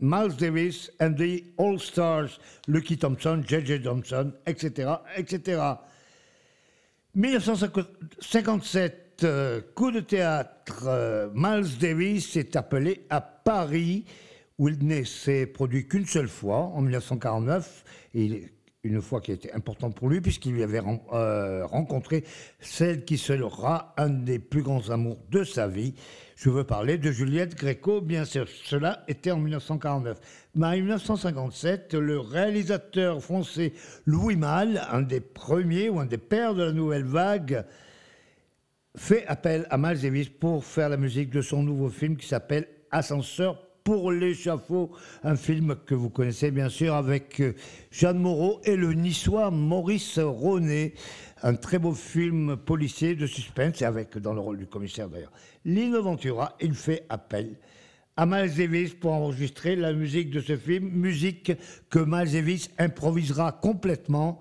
Miles 0.00 0.36
Davis 0.36 0.90
and 1.00 1.14
the 1.14 1.44
All 1.56 1.80
Stars, 1.80 2.38
Lucky 2.68 2.98
Thompson, 2.98 3.42
J.J. 3.42 3.80
Thompson, 3.80 4.34
etc., 4.44 4.96
etc. 5.16 5.62
1957, 7.14 9.24
euh, 9.24 9.62
coup 9.74 9.90
de 9.90 10.00
théâtre, 10.00 10.84
euh, 10.86 11.30
Miles 11.32 11.78
Davis 11.80 12.36
est 12.36 12.54
appelé 12.54 13.06
à 13.08 13.22
Paris, 13.22 14.04
où 14.58 14.68
il 14.68 14.86
ne 14.86 15.04
s'est 15.04 15.46
produit 15.46 15.88
qu'une 15.88 16.04
seule 16.04 16.28
fois, 16.28 16.70
en 16.74 16.82
1949, 16.82 17.84
et 18.12 18.24
il 18.24 18.50
une 18.84 19.00
fois 19.00 19.20
qui 19.20 19.30
a 19.30 19.34
été 19.34 19.52
important 19.52 19.90
pour 19.90 20.08
lui, 20.08 20.20
puisqu'il 20.20 20.52
lui 20.52 20.62
avait 20.62 20.82
euh, 21.12 21.66
rencontré 21.66 22.24
celle 22.60 23.04
qui 23.04 23.18
sera 23.18 23.94
un 23.96 24.10
des 24.10 24.38
plus 24.38 24.62
grands 24.62 24.90
amours 24.90 25.18
de 25.30 25.42
sa 25.42 25.66
vie. 25.66 25.94
Je 26.36 26.50
veux 26.50 26.64
parler 26.64 26.98
de 26.98 27.10
Juliette 27.12 27.54
Gréco, 27.54 28.00
bien 28.00 28.24
sûr. 28.24 28.46
Cela 28.64 29.04
était 29.06 29.30
en 29.30 29.38
1949. 29.38 30.18
Mais 30.56 30.66
en 30.66 30.72
1957, 30.72 31.94
le 31.94 32.18
réalisateur 32.18 33.22
français 33.22 33.72
Louis 34.04 34.36
Malle, 34.36 34.82
un 34.90 35.02
des 35.02 35.20
premiers 35.20 35.88
ou 35.88 36.00
un 36.00 36.06
des 36.06 36.18
pères 36.18 36.54
de 36.54 36.64
la 36.64 36.72
nouvelle 36.72 37.04
vague, 37.04 37.64
fait 38.96 39.26
appel 39.26 39.66
à 39.70 39.78
Miles 39.78 40.30
pour 40.32 40.64
faire 40.64 40.88
la 40.88 40.96
musique 40.96 41.30
de 41.30 41.40
son 41.40 41.62
nouveau 41.62 41.88
film 41.88 42.16
qui 42.16 42.26
s'appelle 42.26 42.66
Ascenseur 42.90 43.58
pour 43.84 44.10
l'échafaud, 44.10 44.90
un 45.22 45.36
film 45.36 45.76
que 45.84 45.94
vous 45.94 46.08
connaissez 46.08 46.50
bien 46.50 46.70
sûr 46.70 46.94
avec 46.94 47.38
euh, 47.40 47.52
Jeanne 47.90 48.18
Moreau 48.18 48.62
et 48.64 48.76
le 48.76 48.94
niçois 48.94 49.50
Maurice 49.50 50.18
Ronet. 50.18 50.94
Un 51.42 51.54
très 51.54 51.78
beau 51.78 51.92
film 51.92 52.56
policier 52.56 53.14
de 53.14 53.26
suspense, 53.26 53.82
avec 53.82 54.16
dans 54.16 54.32
le 54.32 54.40
rôle 54.40 54.56
du 54.56 54.66
commissaire 54.66 55.10
d'ailleurs 55.10 55.32
Lino 55.66 56.02
Ventura. 56.02 56.56
Il 56.62 56.72
fait 56.72 57.04
appel 57.10 57.56
à 58.16 58.24
Miles 58.24 58.96
pour 58.98 59.12
enregistrer 59.12 59.76
la 59.76 59.92
musique 59.92 60.30
de 60.30 60.40
ce 60.40 60.56
film, 60.56 60.88
musique 60.88 61.52
que 61.90 61.98
Miles 61.98 62.60
improvisera 62.78 63.52
complètement 63.52 64.40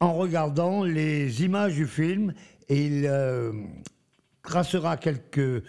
en 0.00 0.14
regardant 0.14 0.82
les 0.82 1.44
images 1.44 1.74
du 1.74 1.86
film 1.86 2.34
et 2.68 2.86
il 2.86 3.06
euh, 3.06 3.52
tracera 4.42 4.96
quelques 4.96 5.62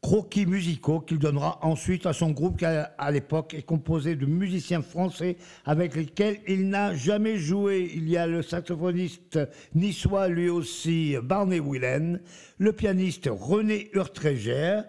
croquis 0.00 0.46
musicaux 0.46 1.00
qu'il 1.00 1.18
donnera 1.18 1.58
ensuite 1.62 2.06
à 2.06 2.12
son 2.12 2.30
groupe 2.30 2.58
qui 2.58 2.64
à 2.64 3.10
l'époque 3.10 3.54
est 3.54 3.62
composé 3.62 4.14
de 4.14 4.26
musiciens 4.26 4.82
français 4.82 5.36
avec 5.64 5.96
lesquels 5.96 6.38
il 6.46 6.68
n'a 6.68 6.94
jamais 6.94 7.36
joué. 7.36 7.90
Il 7.94 8.08
y 8.08 8.16
a 8.16 8.26
le 8.26 8.42
saxophoniste 8.42 9.38
niçois 9.74 10.28
lui 10.28 10.48
aussi 10.48 11.16
Barney 11.22 11.60
Willen, 11.60 12.20
le 12.58 12.72
pianiste 12.72 13.28
René 13.30 13.90
Urtréger, 13.92 14.82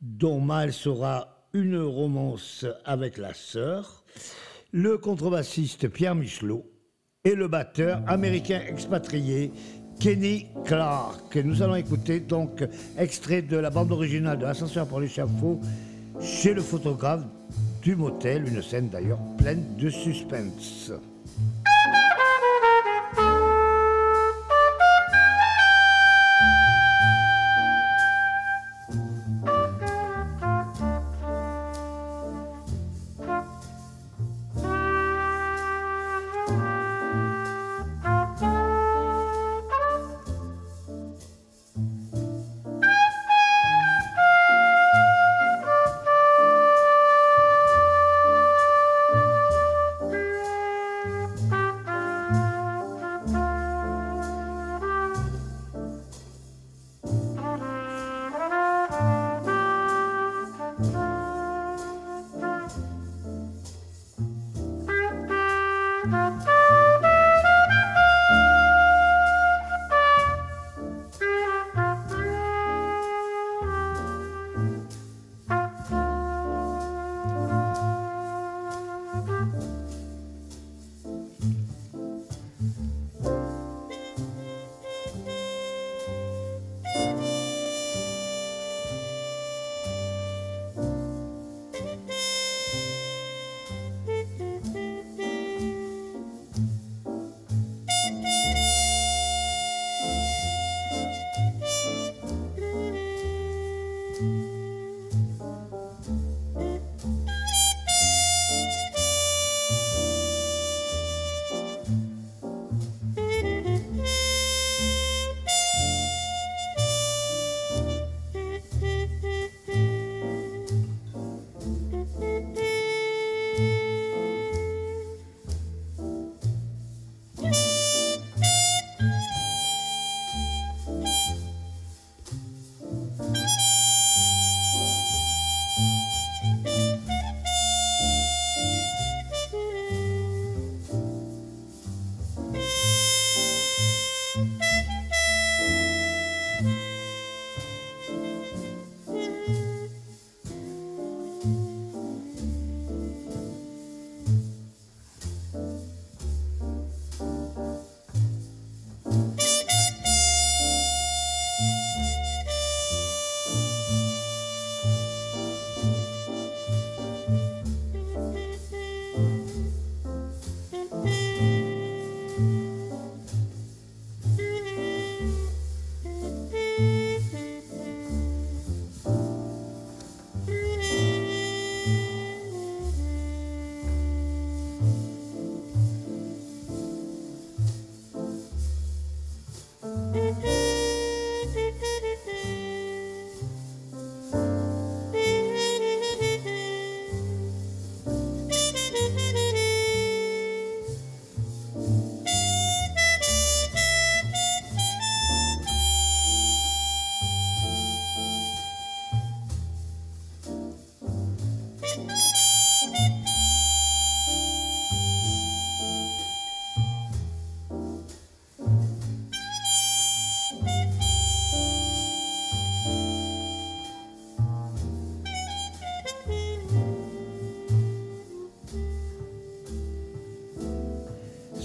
dont 0.00 0.40
mal 0.40 0.72
sera 0.72 1.48
une 1.52 1.78
romance 1.78 2.66
avec 2.84 3.18
la 3.18 3.34
sœur, 3.34 4.04
le 4.72 4.98
contrebassiste 4.98 5.88
Pierre 5.88 6.14
Michelot 6.14 6.70
et 7.24 7.34
le 7.34 7.48
batteur 7.48 8.02
américain 8.06 8.60
expatrié 8.68 9.50
Kenny 10.00 10.46
Clark. 10.64 11.36
Nous 11.36 11.62
allons 11.62 11.76
écouter 11.76 12.20
donc 12.20 12.64
extrait 12.98 13.42
de 13.42 13.56
la 13.56 13.70
bande 13.70 13.92
originale 13.92 14.38
de 14.38 14.44
L'ascenseur 14.44 14.86
pour 14.86 15.00
l'échafaud 15.00 15.60
chez 16.20 16.54
le 16.54 16.62
photographe 16.62 17.22
du 17.82 17.96
motel, 17.96 18.48
une 18.48 18.62
scène 18.62 18.88
d'ailleurs 18.88 19.18
pleine 19.38 19.76
de 19.76 19.88
suspense. 19.88 20.92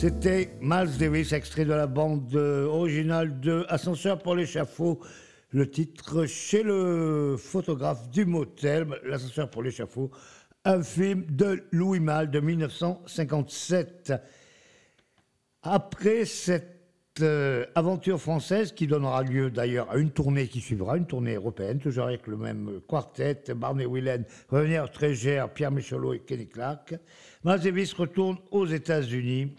C'était 0.01 0.49
Miles 0.61 0.97
Davis, 0.97 1.31
extrait 1.31 1.63
de 1.63 1.73
la 1.73 1.85
bande 1.85 2.33
originale 2.33 3.39
de 3.39 3.67
Ascenseur 3.69 4.17
pour 4.17 4.33
l'échafaud. 4.33 4.99
Le 5.51 5.69
titre 5.69 6.25
chez 6.25 6.63
le 6.63 7.35
photographe 7.37 8.09
du 8.09 8.25
motel, 8.25 8.87
L'ascenseur 9.05 9.47
pour 9.51 9.61
l'échafaud, 9.61 10.09
un 10.65 10.81
film 10.81 11.27
de 11.29 11.63
Louis 11.71 11.99
Malle 11.99 12.31
de 12.31 12.39
1957. 12.39 14.13
Après 15.61 16.25
cette 16.25 16.81
euh, 17.21 17.67
aventure 17.75 18.19
française 18.19 18.71
qui 18.71 18.87
donnera 18.87 19.21
lieu 19.21 19.51
d'ailleurs 19.51 19.91
à 19.91 19.97
une 19.97 20.09
tournée 20.09 20.47
qui 20.47 20.61
suivra, 20.61 20.97
une 20.97 21.05
tournée 21.05 21.35
européenne, 21.35 21.77
toujours 21.77 22.05
avec 22.05 22.25
le 22.25 22.37
même 22.37 22.81
quartet, 22.87 23.43
Barney 23.55 23.85
Whelan, 23.85 24.23
René 24.49 24.83
Trégère, 24.91 25.53
Pierre 25.53 25.69
Michelot 25.69 26.13
et 26.15 26.19
Kenny 26.21 26.47
Clark, 26.47 26.95
Miles 27.43 27.59
Davis 27.59 27.93
retourne 27.93 28.39
aux 28.49 28.65
États-Unis 28.65 29.53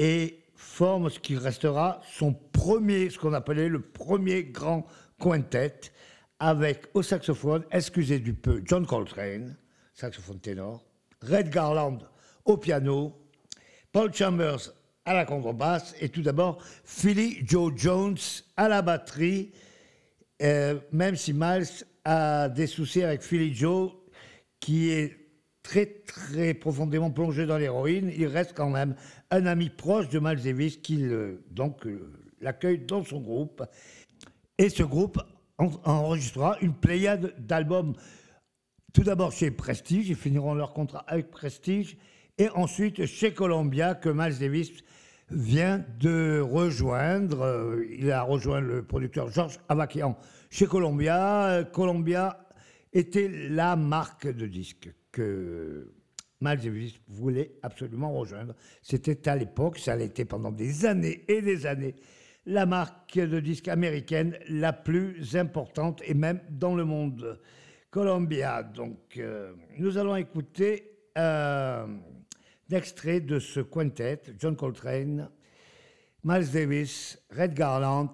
et 0.00 0.42
forme 0.54 1.10
ce 1.10 1.18
qui 1.18 1.36
restera 1.36 2.00
son 2.10 2.32
premier, 2.32 3.10
ce 3.10 3.18
qu'on 3.18 3.34
appelait 3.34 3.68
le 3.68 3.82
premier 3.82 4.44
grand 4.44 4.86
quintet, 5.20 5.78
avec 6.38 6.86
au 6.94 7.02
saxophone, 7.02 7.64
excusez 7.70 8.18
du 8.18 8.32
peu, 8.32 8.62
John 8.64 8.86
Coltrane, 8.86 9.58
saxophone 9.92 10.40
ténor, 10.40 10.82
Red 11.20 11.50
Garland 11.50 11.98
au 12.46 12.56
piano, 12.56 13.14
Paul 13.92 14.10
Chambers 14.14 14.72
à 15.04 15.12
la 15.12 15.26
contrebasse 15.26 15.94
et 16.00 16.08
tout 16.08 16.22
d'abord 16.22 16.62
Philly 16.82 17.42
Joe 17.44 17.70
Jones 17.76 18.16
à 18.56 18.70
la 18.70 18.80
batterie, 18.80 19.52
euh, 20.40 20.80
même 20.92 21.14
si 21.14 21.34
Miles 21.34 21.84
a 22.06 22.48
des 22.48 22.66
soucis 22.66 23.02
avec 23.02 23.20
Philly 23.20 23.52
Joe 23.54 23.92
qui 24.60 24.92
est 24.92 25.19
très 26.06 26.54
profondément 26.54 27.10
plongé 27.10 27.46
dans 27.46 27.58
l'héroïne, 27.58 28.12
il 28.16 28.26
reste 28.26 28.52
quand 28.54 28.70
même 28.70 28.94
un 29.30 29.46
ami 29.46 29.70
proche 29.70 30.08
de 30.08 30.18
Miles 30.18 30.42
Davis 30.42 30.76
qui 30.76 31.04
euh, 31.04 31.36
l'accueille 32.40 32.78
dans 32.78 33.04
son 33.04 33.20
groupe. 33.20 33.62
Et 34.58 34.68
ce 34.68 34.82
groupe 34.82 35.20
enregistrera 35.58 36.56
une 36.60 36.74
pléiade 36.74 37.34
d'albums, 37.38 37.94
tout 38.92 39.04
d'abord 39.04 39.32
chez 39.32 39.50
Prestige, 39.50 40.08
ils 40.08 40.16
finiront 40.16 40.54
leur 40.54 40.72
contrat 40.72 41.04
avec 41.06 41.30
Prestige, 41.30 41.96
et 42.38 42.48
ensuite 42.50 43.06
chez 43.06 43.32
Columbia, 43.32 43.94
que 43.94 44.08
Miles 44.08 44.38
Davis 44.38 44.72
vient 45.30 45.84
de 46.00 46.40
rejoindre. 46.40 47.78
Il 47.90 48.10
a 48.10 48.22
rejoint 48.22 48.60
le 48.60 48.82
producteur 48.82 49.30
Georges 49.30 49.60
Avakian 49.68 50.16
chez 50.50 50.66
Columbia. 50.66 51.64
Columbia 51.72 52.48
était 52.92 53.28
la 53.28 53.76
marque 53.76 54.26
de 54.26 54.46
disques 54.46 54.90
que 55.12 55.92
Miles 56.40 56.60
Davis 56.60 57.00
voulait 57.08 57.52
absolument 57.62 58.12
rejoindre. 58.12 58.54
C'était 58.82 59.28
à 59.28 59.36
l'époque, 59.36 59.78
ça 59.78 59.96
l'était 59.96 60.24
pendant 60.24 60.50
des 60.50 60.86
années 60.86 61.24
et 61.28 61.42
des 61.42 61.66
années, 61.66 61.96
la 62.46 62.66
marque 62.66 63.18
de 63.18 63.40
disques 63.40 63.68
américaine 63.68 64.38
la 64.48 64.72
plus 64.72 65.36
importante 65.36 66.02
et 66.06 66.14
même 66.14 66.40
dans 66.50 66.74
le 66.74 66.84
monde. 66.84 67.38
Columbia. 67.90 68.62
Donc, 68.62 69.16
euh, 69.16 69.52
nous 69.78 69.98
allons 69.98 70.14
écouter 70.14 70.98
un 71.16 71.88
extrait 72.70 73.20
de 73.20 73.40
ce 73.40 73.60
quintet 73.60 74.22
John 74.38 74.54
Coltrane, 74.54 75.28
Miles 76.22 76.50
Davis, 76.52 77.20
Red 77.36 77.54
Garland, 77.54 78.12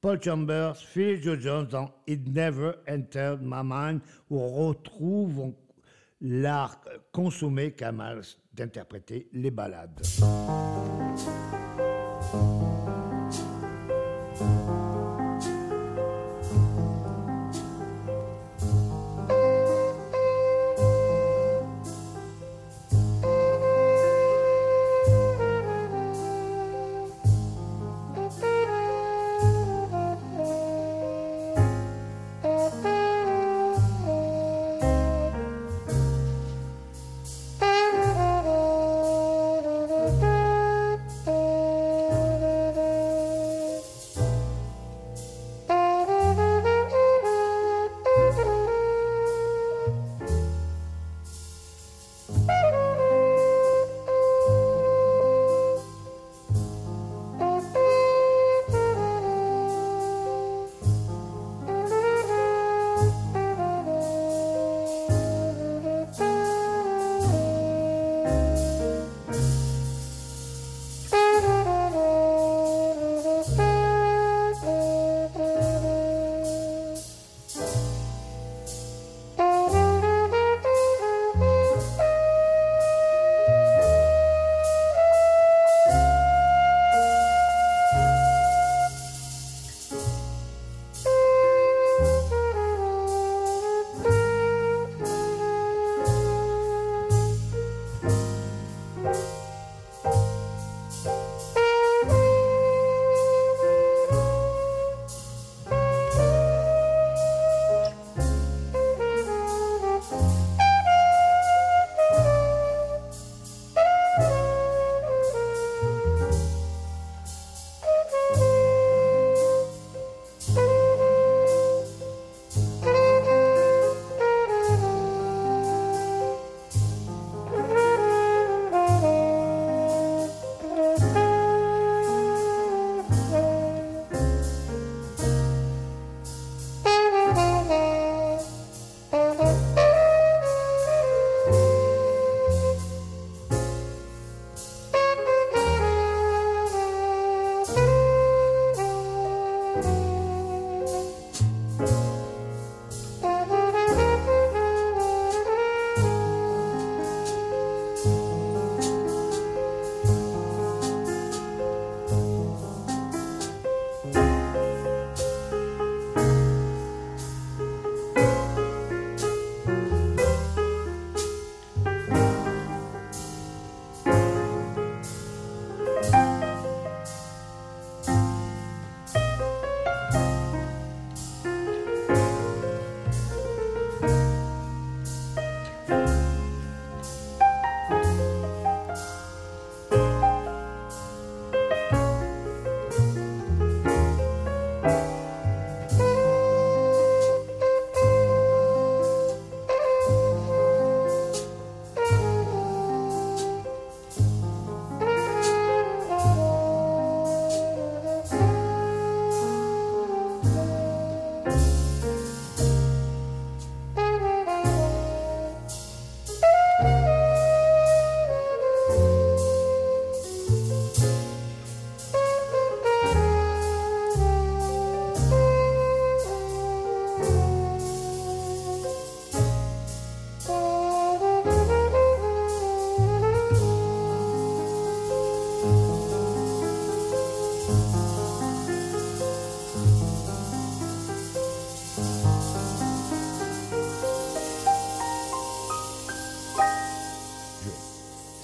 Paul 0.00 0.20
Chambers, 0.20 0.76
Phil 0.76 1.22
Joe 1.22 1.38
Jones 1.38 1.68
dans 1.68 1.94
It 2.08 2.26
Never 2.26 2.72
Entered 2.88 3.40
My 3.42 3.62
Mind, 3.62 4.00
où 4.28 4.40
on 4.40 4.48
retrouve 4.68 5.52
l'art 6.22 6.80
consommé 7.10 7.72
qu'a 7.72 7.92
d'interpréter 8.54 9.28
les 9.32 9.50
ballades. 9.50 10.22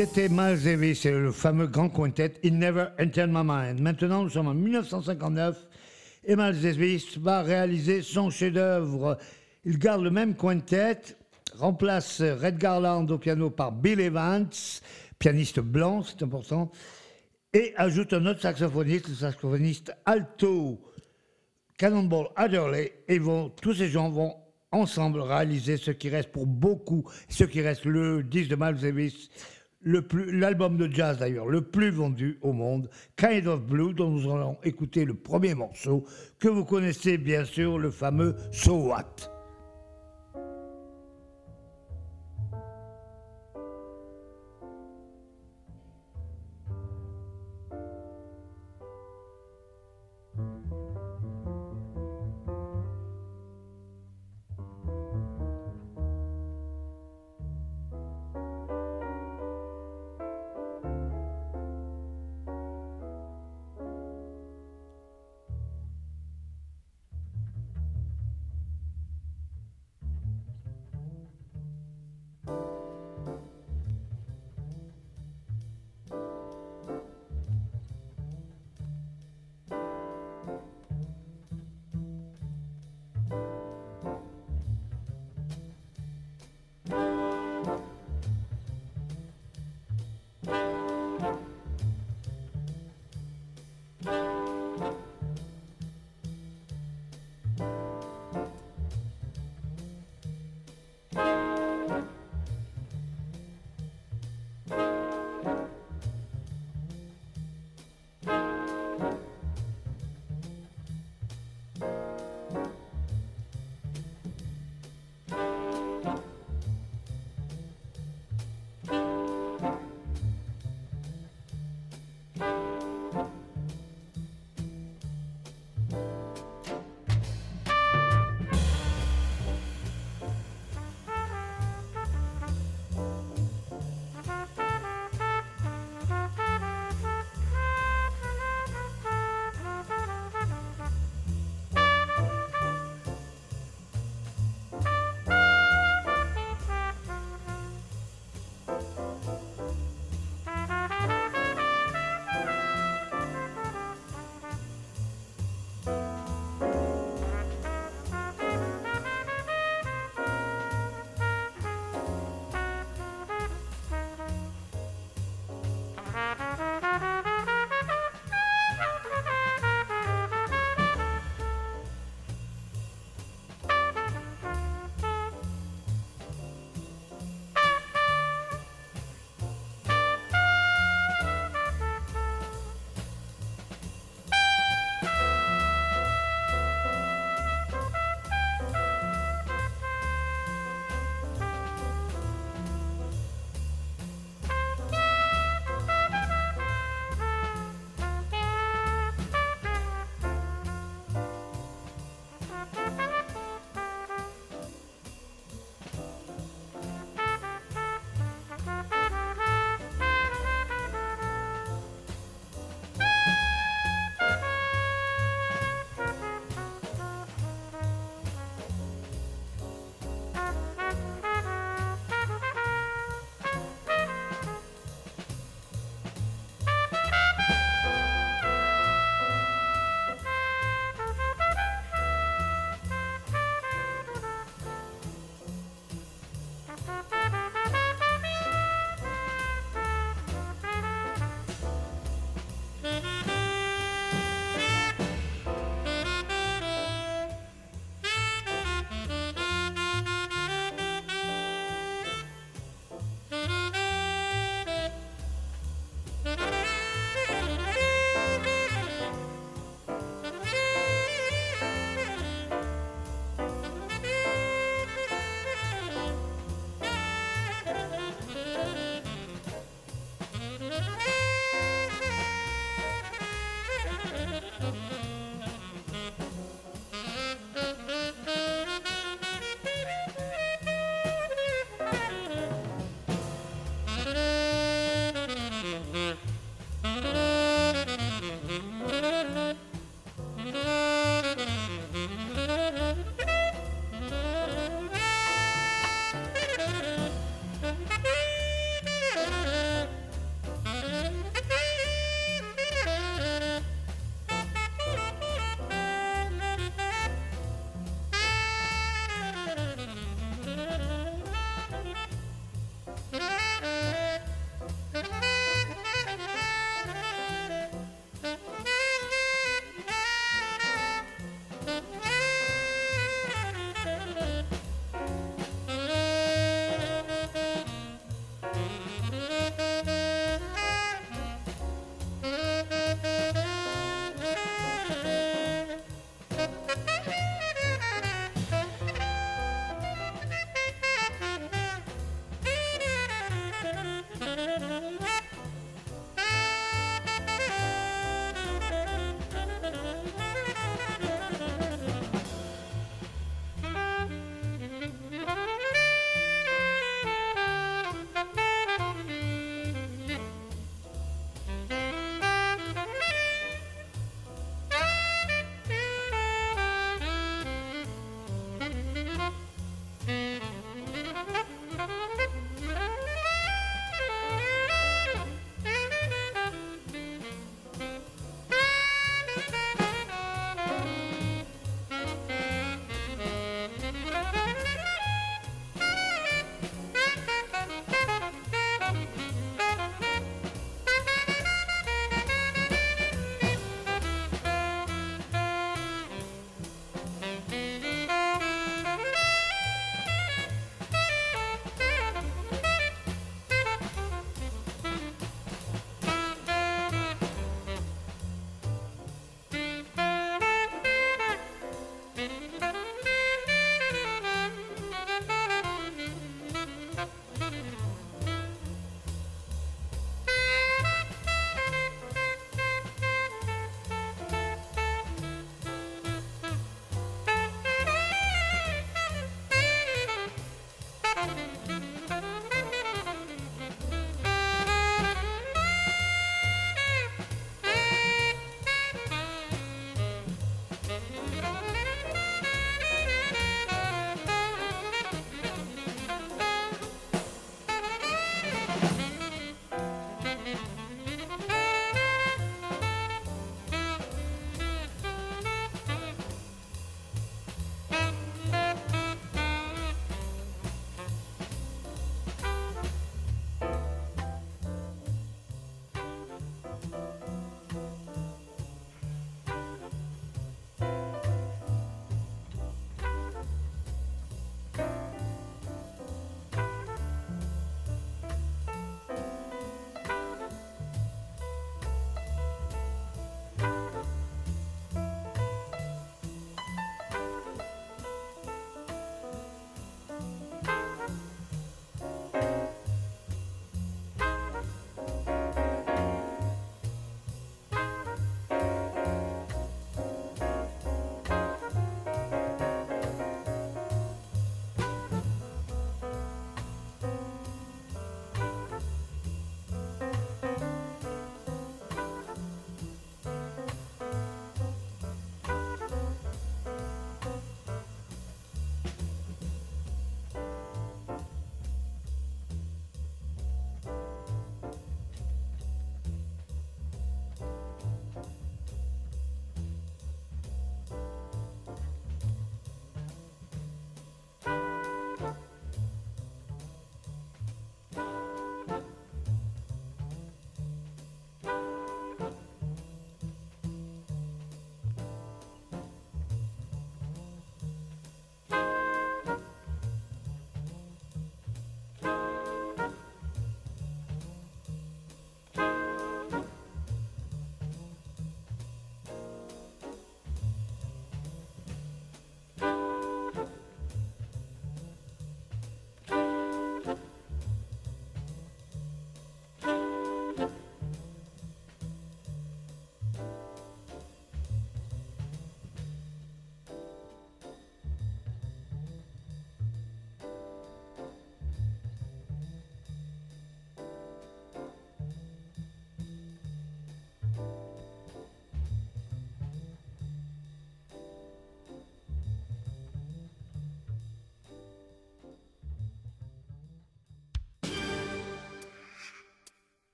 C'était 0.00 0.30
Miles 0.30 0.62
Davis, 0.64 1.00
c'est 1.02 1.10
le 1.10 1.30
fameux 1.30 1.66
grand 1.66 1.90
quintet 1.90 2.32
It 2.42 2.54
Never 2.54 2.86
Entered 2.98 3.28
My 3.30 3.42
Mind. 3.44 3.80
Maintenant, 3.80 4.22
nous 4.22 4.30
sommes 4.30 4.48
en 4.48 4.54
1959 4.54 5.68
et 6.24 6.36
Miles 6.36 6.58
Davis 6.58 7.18
va 7.18 7.42
réaliser 7.42 8.00
son 8.00 8.30
chef-d'œuvre. 8.30 9.18
Il 9.66 9.78
garde 9.78 10.02
le 10.02 10.10
même 10.10 10.36
quintet, 10.36 11.00
remplace 11.58 12.22
Red 12.22 12.56
Garland 12.56 13.10
au 13.10 13.18
piano 13.18 13.50
par 13.50 13.72
Bill 13.72 14.00
Evans, 14.00 14.48
pianiste 15.18 15.60
blanc, 15.60 16.02
c'est 16.02 16.22
important, 16.22 16.72
et 17.52 17.74
ajoute 17.76 18.14
un 18.14 18.24
autre 18.24 18.40
saxophoniste, 18.40 19.08
le 19.08 19.14
saxophoniste 19.16 19.92
alto 20.06 20.80
Cannonball 21.76 22.28
Adderley, 22.36 23.02
et 23.06 23.18
vont, 23.18 23.50
tous 23.50 23.74
ces 23.74 23.90
gens 23.90 24.08
vont 24.08 24.34
ensemble 24.72 25.20
réaliser 25.20 25.76
ce 25.76 25.90
qui 25.90 26.08
reste 26.08 26.32
pour 26.32 26.46
beaucoup, 26.46 27.04
ce 27.28 27.44
qui 27.44 27.60
reste 27.60 27.84
le 27.84 28.22
disque 28.22 28.48
de 28.48 28.56
Miles 28.56 28.80
Davis 28.80 29.28
l'album 29.82 30.76
de 30.76 30.92
jazz 30.92 31.18
d'ailleurs 31.18 31.48
le 31.48 31.62
plus 31.62 31.90
vendu 31.90 32.38
au 32.42 32.52
monde, 32.52 32.90
Kind 33.16 33.46
of 33.46 33.62
Blue, 33.62 33.94
dont 33.94 34.10
nous 34.10 34.30
allons 34.32 34.58
écouter 34.62 35.04
le 35.04 35.14
premier 35.14 35.54
morceau, 35.54 36.04
que 36.38 36.48
vous 36.48 36.64
connaissez 36.64 37.18
bien 37.18 37.44
sûr, 37.44 37.78
le 37.78 37.90
fameux 37.90 38.34
So 38.52 38.88
What. 38.88 39.39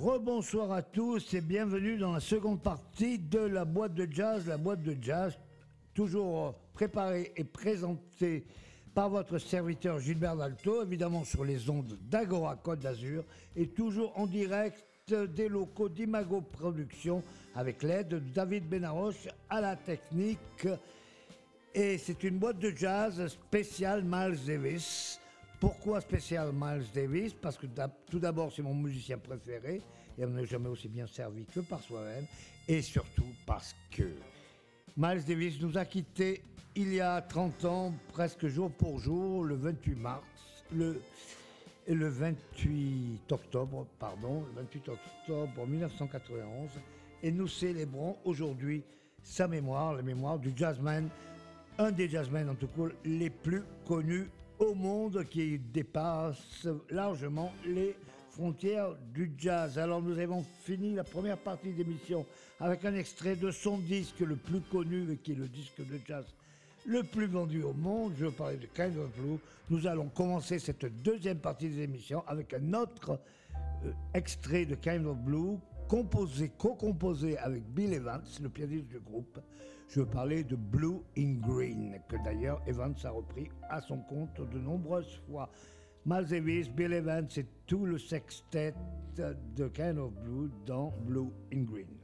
Rebonsoir 0.00 0.72
à 0.72 0.82
tous 0.82 1.32
et 1.32 1.40
bienvenue 1.40 1.96
dans 1.96 2.12
la 2.12 2.20
seconde 2.20 2.60
partie 2.60 3.18
de 3.18 3.38
la 3.38 3.64
boîte 3.64 3.94
de 3.94 4.06
jazz. 4.10 4.46
La 4.46 4.58
boîte 4.58 4.82
de 4.82 4.94
jazz, 5.00 5.38
toujours 5.94 6.54
préparée 6.74 7.32
et 7.34 7.44
présentée 7.44 8.44
par 8.94 9.08
votre 9.08 9.38
serviteur 9.38 9.98
Gilbert 9.98 10.36
Dalto, 10.36 10.82
évidemment 10.82 11.24
sur 11.24 11.44
les 11.44 11.70
ondes 11.70 11.98
d'Agora 12.10 12.56
Côte 12.56 12.80
d'Azur 12.80 13.24
et 13.56 13.68
toujours 13.68 14.12
en 14.18 14.26
direct 14.26 14.84
des 15.08 15.48
locaux 15.48 15.88
d'Imago 15.88 16.42
Productions 16.42 17.22
avec 17.54 17.82
l'aide 17.82 18.08
de 18.08 18.18
David 18.18 18.68
Benaroche 18.68 19.28
à 19.48 19.62
la 19.62 19.76
technique. 19.76 20.68
Et 21.74 21.96
c'est 21.96 22.22
une 22.22 22.38
boîte 22.38 22.58
de 22.58 22.70
jazz 22.70 23.26
spéciale 23.28 24.04
Miles 24.04 24.44
Davis. 24.46 25.20
Pourquoi 25.60 26.00
spécial 26.02 26.50
Miles 26.52 26.84
Davis? 26.94 27.32
Parce 27.32 27.56
que 27.56 27.66
tout 28.10 28.18
d'abord, 28.18 28.52
c'est 28.52 28.62
mon 28.62 28.74
musicien 28.74 29.16
préféré 29.16 29.80
et 30.18 30.24
on 30.24 30.28
n'est 30.30 30.44
jamais 30.44 30.68
aussi 30.68 30.88
bien 30.88 31.06
servi 31.06 31.46
que 31.46 31.60
par 31.60 31.82
soi-même. 31.82 32.26
Et 32.68 32.82
surtout 32.82 33.32
parce 33.46 33.74
que 33.90 34.14
Miles 34.96 35.24
Davis 35.24 35.60
nous 35.60 35.78
a 35.78 35.84
quittés 35.84 36.42
il 36.74 36.92
y 36.92 37.00
a 37.00 37.22
30 37.22 37.64
ans, 37.64 37.94
presque 38.12 38.46
jour 38.48 38.70
pour 38.70 38.98
jour, 38.98 39.44
le 39.44 39.54
28 39.54 39.94
mars, 39.94 40.24
le, 40.74 41.00
le 41.88 42.08
28 42.08 43.32
octobre, 43.32 43.86
pardon, 43.98 44.44
le 44.54 44.62
28 44.62 44.90
octobre 44.90 45.66
1991. 45.66 46.70
Et 47.22 47.32
nous 47.32 47.48
célébrons 47.48 48.18
aujourd'hui 48.26 48.82
sa 49.22 49.48
mémoire, 49.48 49.94
la 49.94 50.02
mémoire 50.02 50.38
du 50.38 50.52
jazzman, 50.54 51.08
un 51.78 51.90
des 51.92 52.10
jazzmen 52.10 52.50
en 52.50 52.54
tout 52.54 52.68
cas 52.68 52.94
les 53.06 53.30
plus 53.30 53.62
connus 53.86 54.28
au 54.58 54.74
monde 54.74 55.24
qui 55.30 55.58
dépasse 55.58 56.66
largement 56.90 57.52
les 57.66 57.96
frontières 58.30 58.94
du 59.14 59.32
jazz. 59.38 59.78
Alors 59.78 60.02
nous 60.02 60.18
avons 60.18 60.44
fini 60.64 60.94
la 60.94 61.04
première 61.04 61.38
partie 61.38 61.72
d'émission 61.72 62.26
avec 62.60 62.84
un 62.84 62.94
extrait 62.94 63.36
de 63.36 63.50
son 63.50 63.78
disque 63.78 64.20
le 64.20 64.36
plus 64.36 64.60
connu, 64.60 65.18
qui 65.22 65.32
est 65.32 65.36
le 65.36 65.48
disque 65.48 65.78
de 65.78 65.98
jazz 66.06 66.24
le 66.86 67.02
plus 67.02 67.26
vendu 67.26 67.62
au 67.62 67.72
monde. 67.72 68.14
Je 68.18 68.26
parler 68.26 68.56
de 68.56 68.66
Kind 68.66 68.96
of 68.96 69.10
Blue. 69.16 69.38
Nous 69.70 69.86
allons 69.86 70.08
commencer 70.08 70.58
cette 70.58 70.86
deuxième 71.02 71.38
partie 71.38 71.68
des 71.68 71.82
émissions 71.82 72.22
avec 72.26 72.54
un 72.54 72.72
autre 72.74 73.18
euh, 73.84 73.92
extrait 74.14 74.64
de 74.64 74.76
Kind 74.76 75.04
of 75.06 75.16
Blue, 75.18 75.58
composé, 75.88 76.50
co-composé 76.56 77.36
avec 77.38 77.64
Bill 77.64 77.92
Evans, 77.92 78.22
le 78.40 78.48
pianiste 78.48 78.86
du 78.86 79.00
groupe. 79.00 79.38
Je 79.88 80.02
parler 80.02 80.44
de 80.44 80.56
Blue 80.56 81.00
in 81.16 81.34
Green, 81.40 81.98
que 82.08 82.16
d'ailleurs 82.24 82.60
Evans 82.66 82.94
a 83.04 83.10
repris 83.10 83.48
à 83.70 83.80
son 83.80 83.98
compte 83.98 84.40
de 84.40 84.58
nombreuses 84.58 85.20
fois. 85.28 85.48
Miles 86.04 86.26
Davis, 86.28 86.68
Bill 86.68 86.92
Evans 86.92 87.28
et 87.36 87.46
tout 87.66 87.86
le 87.86 87.98
sextet 87.98 88.74
de 89.16 89.68
Kind 89.68 89.98
of 89.98 90.12
Blue 90.22 90.50
dans 90.66 90.92
Blue 91.04 91.30
in 91.52 91.62
Green. 91.62 91.95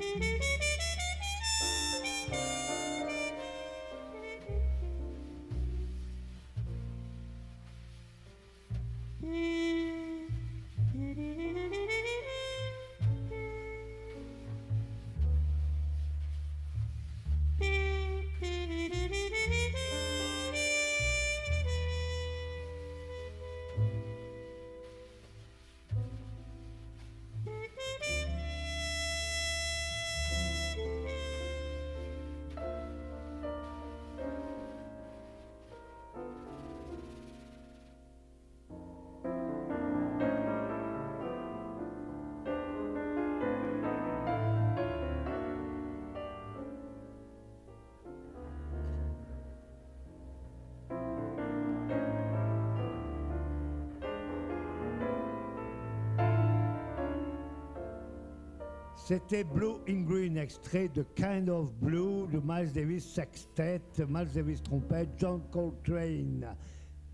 Thank 0.00 0.24
you. 0.24 0.29
C'était 59.10 59.42
Blue 59.42 59.78
in 59.88 60.02
Green, 60.02 60.36
extrait 60.36 60.88
de 60.88 61.02
Kind 61.16 61.48
of 61.48 61.74
Blue 61.80 62.28
de 62.28 62.38
Miles 62.44 62.72
Davis 62.72 63.04
Sextet, 63.04 63.80
Miles 64.06 64.30
Davis 64.32 64.62
trompette, 64.62 65.08
John 65.18 65.42
Coltrane, 65.50 66.56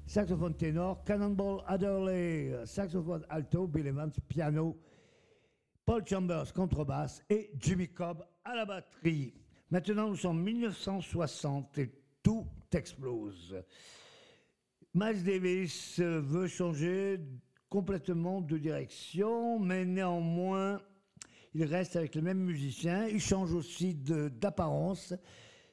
saxophone 0.04 0.54
ténor, 0.54 1.02
Cannonball 1.04 1.62
Adderley, 1.66 2.52
saxophone 2.66 3.24
alto, 3.30 3.66
Bill 3.66 3.86
Evans 3.86 4.12
piano, 4.28 4.76
Paul 5.86 6.06
Chambers 6.06 6.52
contrebasse 6.52 7.24
et 7.30 7.50
Jimmy 7.58 7.88
Cobb 7.88 8.22
à 8.44 8.54
la 8.54 8.66
batterie. 8.66 9.32
Maintenant 9.70 10.10
nous 10.10 10.16
sommes 10.16 10.40
en 10.40 10.42
1960 10.42 11.78
et 11.78 11.90
tout 12.22 12.46
explose. 12.74 13.56
Miles 14.92 15.24
Davis 15.24 15.98
veut 15.98 16.46
changer 16.46 17.20
complètement 17.70 18.42
de 18.42 18.58
direction, 18.58 19.58
mais 19.58 19.86
néanmoins 19.86 20.78
il 21.58 21.64
reste 21.64 21.96
avec 21.96 22.14
les 22.14 22.20
mêmes 22.20 22.44
musiciens. 22.44 23.06
Il 23.06 23.18
change 23.18 23.54
aussi 23.54 23.94
d'apparence. 23.94 25.14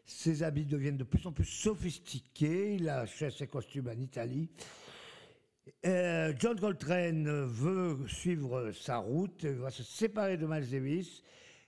Ses 0.06 0.42
habits 0.42 0.66
deviennent 0.66 0.96
de 0.96 1.04
plus 1.04 1.26
en 1.28 1.34
plus 1.34 1.44
sophistiqués. 1.44 2.76
Il 2.76 2.88
achète 2.88 3.34
ses 3.34 3.48
costumes 3.48 3.90
en 3.90 4.00
Italie. 4.00 4.50
Euh, 5.86 6.34
John 6.40 6.58
Coltrane 6.58 7.28
veut 7.46 8.08
suivre 8.08 8.72
sa 8.72 8.98
route, 8.98 9.44
il 9.44 9.56
va 9.56 9.72
se 9.72 9.84
séparer 9.84 10.38
de 10.38 10.46
Miles 10.46 10.70
Davis. 10.70 11.22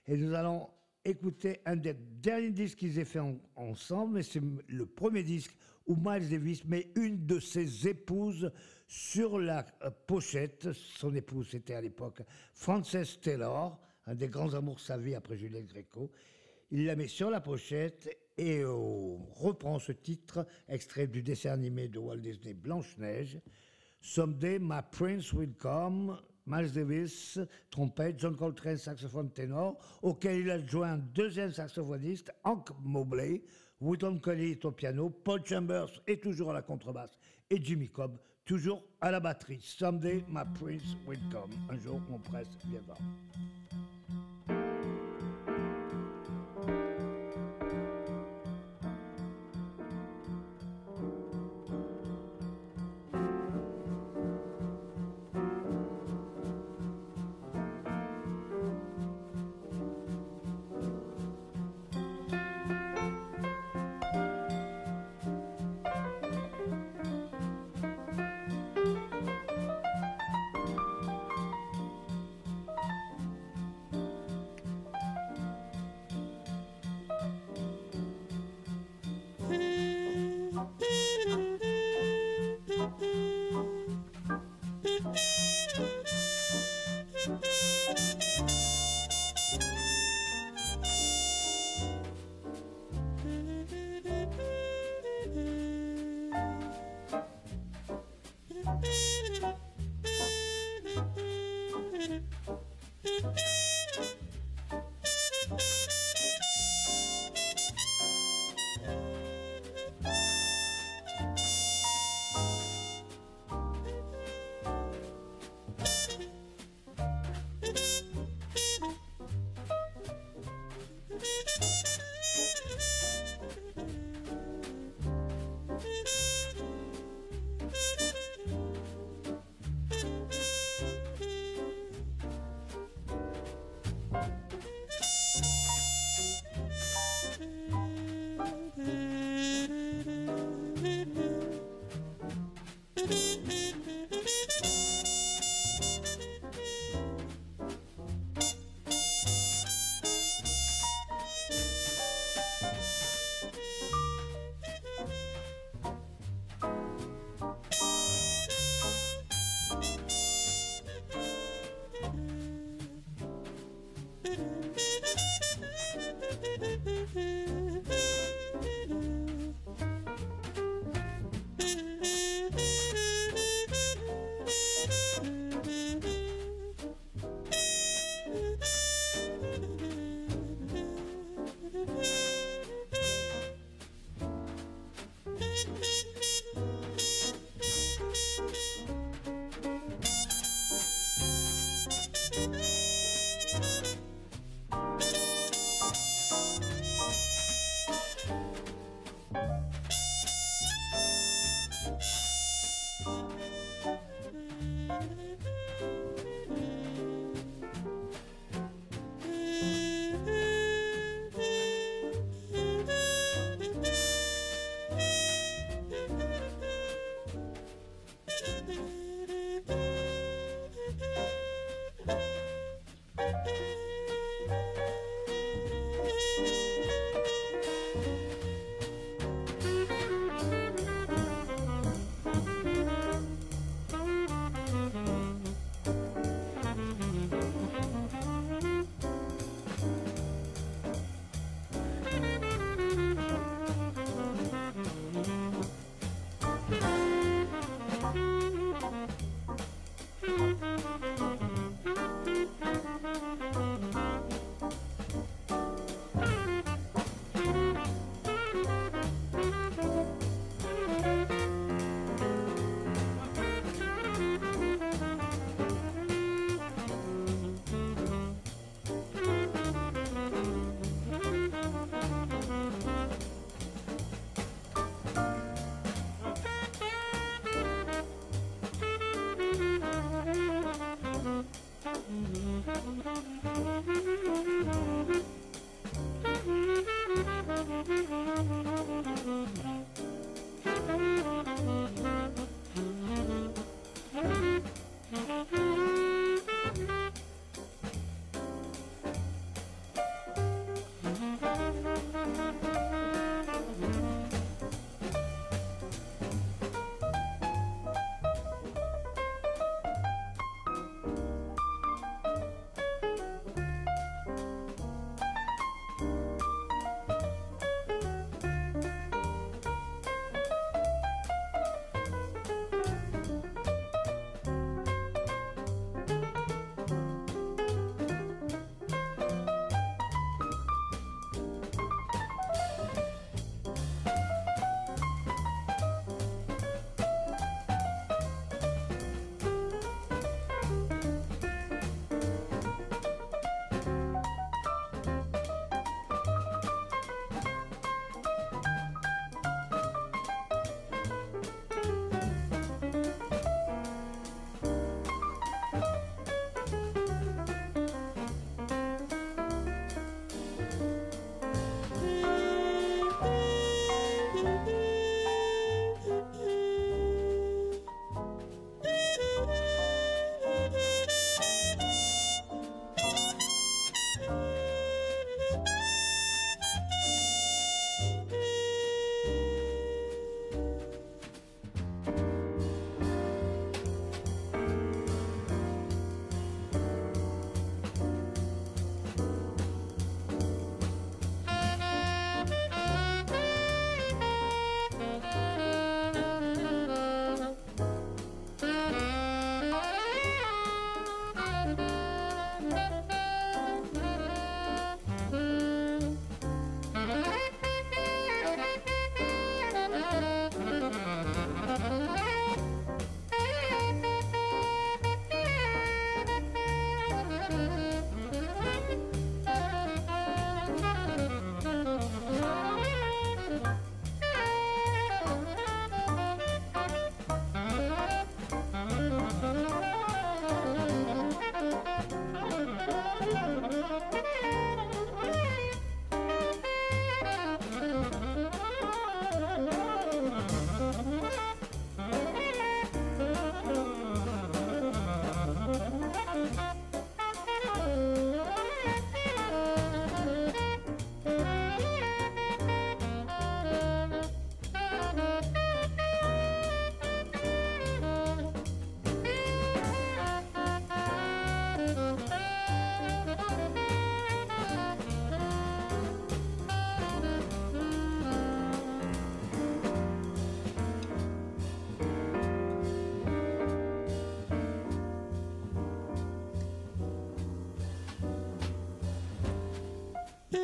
Et 0.08 0.16
nous 0.16 0.32
allons 0.32 0.68
écouter 1.04 1.60
un 1.66 1.76
des 1.76 1.92
derniers 1.94 2.50
disques 2.50 2.78
qu'ils 2.78 2.98
aient 2.98 3.04
fait 3.04 3.22
ensemble, 3.54 4.14
mais 4.14 4.22
c'est 4.22 4.42
le 4.68 4.86
premier 4.86 5.24
disque 5.24 5.54
où 5.86 5.94
Miles 5.94 6.30
Davis 6.30 6.64
met 6.64 6.88
une 6.94 7.26
de 7.26 7.38
ses 7.38 7.86
épouses 7.86 8.50
sur 8.86 9.38
la 9.38 9.66
euh, 9.82 9.90
pochette. 10.06 10.72
Son 10.72 11.14
épouse, 11.14 11.54
était 11.54 11.74
à 11.74 11.82
l'époque 11.82 12.22
Frances 12.54 13.20
Taylor 13.20 13.78
un 14.06 14.14
des 14.14 14.28
grands 14.28 14.54
amours 14.54 14.76
de 14.76 14.80
sa 14.80 14.96
vie 14.96 15.14
après 15.14 15.36
Juliette 15.36 15.66
Gréco. 15.66 16.10
Il 16.70 16.86
la 16.86 16.96
met 16.96 17.08
sur 17.08 17.30
la 17.30 17.40
pochette 17.40 18.08
et 18.38 18.64
on 18.64 19.18
reprend 19.34 19.78
ce 19.78 19.92
titre, 19.92 20.46
extrait 20.68 21.06
du 21.06 21.22
dessin 21.22 21.50
animé 21.50 21.88
de 21.88 21.98
Walt 21.98 22.18
Disney 22.18 22.54
Blanche-Neige. 22.54 23.40
Someday 24.00 24.58
My 24.60 24.80
Prince 24.90 25.32
Will 25.32 25.54
Come, 25.54 26.18
Miles 26.46 26.72
Davis, 26.72 27.40
trompette, 27.70 28.20
John 28.20 28.36
Coltrane, 28.36 28.76
saxophone 28.76 29.30
ténor, 29.30 29.76
auquel 30.02 30.40
il 30.40 30.50
a 30.50 30.64
joint 30.64 30.92
un 30.92 30.98
deuxième 30.98 31.52
saxophoniste, 31.52 32.32
Hank 32.44 32.68
Mobley, 32.82 33.42
Wooton 33.80 34.18
Collie 34.18 34.52
est 34.52 34.64
au 34.64 34.70
piano, 34.70 35.10
Paul 35.10 35.44
Chambers 35.44 36.02
est 36.06 36.22
toujours 36.22 36.50
à 36.50 36.54
la 36.54 36.62
contrebasse 36.62 37.18
et 37.50 37.60
Jimmy 37.62 37.88
Cobb 37.88 38.18
toujours 38.44 38.82
à 39.00 39.10
la 39.10 39.20
batterie. 39.20 39.60
Someday 39.60 40.24
My 40.28 40.44
Prince 40.54 40.96
Will 41.06 41.20
Come. 41.30 41.50
Un 41.68 41.78
jour, 41.78 42.00
mon 42.08 42.18
prince 42.18 42.46
viendra. 42.64 42.96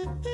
Mm-hmm. 0.05 0.32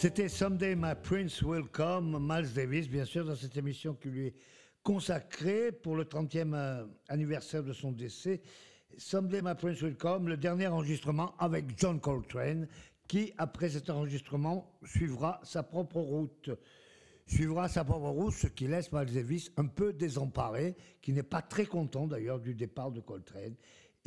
C'était 0.00 0.28
Someday 0.28 0.76
My 0.76 0.94
Prince 1.02 1.42
Will 1.42 1.64
Come, 1.72 2.18
Miles 2.20 2.52
Davis, 2.54 2.88
bien 2.88 3.04
sûr, 3.04 3.24
dans 3.24 3.34
cette 3.34 3.56
émission 3.56 3.94
qui 3.94 4.08
lui 4.08 4.26
est 4.28 4.34
consacrée 4.84 5.72
pour 5.72 5.96
le 5.96 6.04
30e 6.04 6.54
euh, 6.54 6.86
anniversaire 7.08 7.64
de 7.64 7.72
son 7.72 7.90
décès. 7.90 8.40
Someday 8.96 9.42
My 9.42 9.56
Prince 9.56 9.82
Will 9.82 9.96
Come, 9.96 10.28
le 10.28 10.36
dernier 10.36 10.68
enregistrement 10.68 11.34
avec 11.40 11.76
John 11.76 11.98
Coltrane, 11.98 12.68
qui, 13.08 13.32
après 13.38 13.70
cet 13.70 13.90
enregistrement, 13.90 14.72
suivra 14.84 15.40
sa 15.42 15.64
propre 15.64 15.98
route. 15.98 16.50
Suivra 17.26 17.68
sa 17.68 17.82
propre 17.82 18.10
route, 18.10 18.34
ce 18.34 18.46
qui 18.46 18.68
laisse 18.68 18.92
Miles 18.92 19.12
Davis 19.12 19.50
un 19.56 19.66
peu 19.66 19.92
désemparé, 19.92 20.76
qui 21.02 21.12
n'est 21.12 21.24
pas 21.24 21.42
très 21.42 21.66
content 21.66 22.06
d'ailleurs 22.06 22.38
du 22.38 22.54
départ 22.54 22.92
de 22.92 23.00
Coltrane 23.00 23.56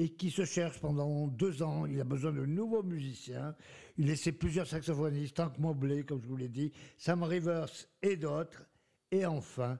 et 0.01 0.09
qui 0.09 0.31
se 0.31 0.45
cherche 0.45 0.79
pendant 0.79 1.27
deux 1.27 1.61
ans. 1.61 1.85
Il 1.85 2.01
a 2.01 2.03
besoin 2.03 2.31
de 2.31 2.43
nouveaux 2.43 2.81
musiciens. 2.81 3.55
Il 3.97 4.09
essaie 4.09 4.31
plusieurs 4.31 4.65
saxophonistes, 4.65 5.35
Tank 5.35 5.59
Mobley, 5.59 6.03
comme 6.03 6.23
je 6.23 6.27
vous 6.27 6.37
l'ai 6.37 6.47
dit, 6.47 6.71
Sam 6.97 7.21
Rivers 7.21 7.69
et 8.01 8.17
d'autres. 8.17 8.65
Et 9.11 9.27
enfin, 9.27 9.77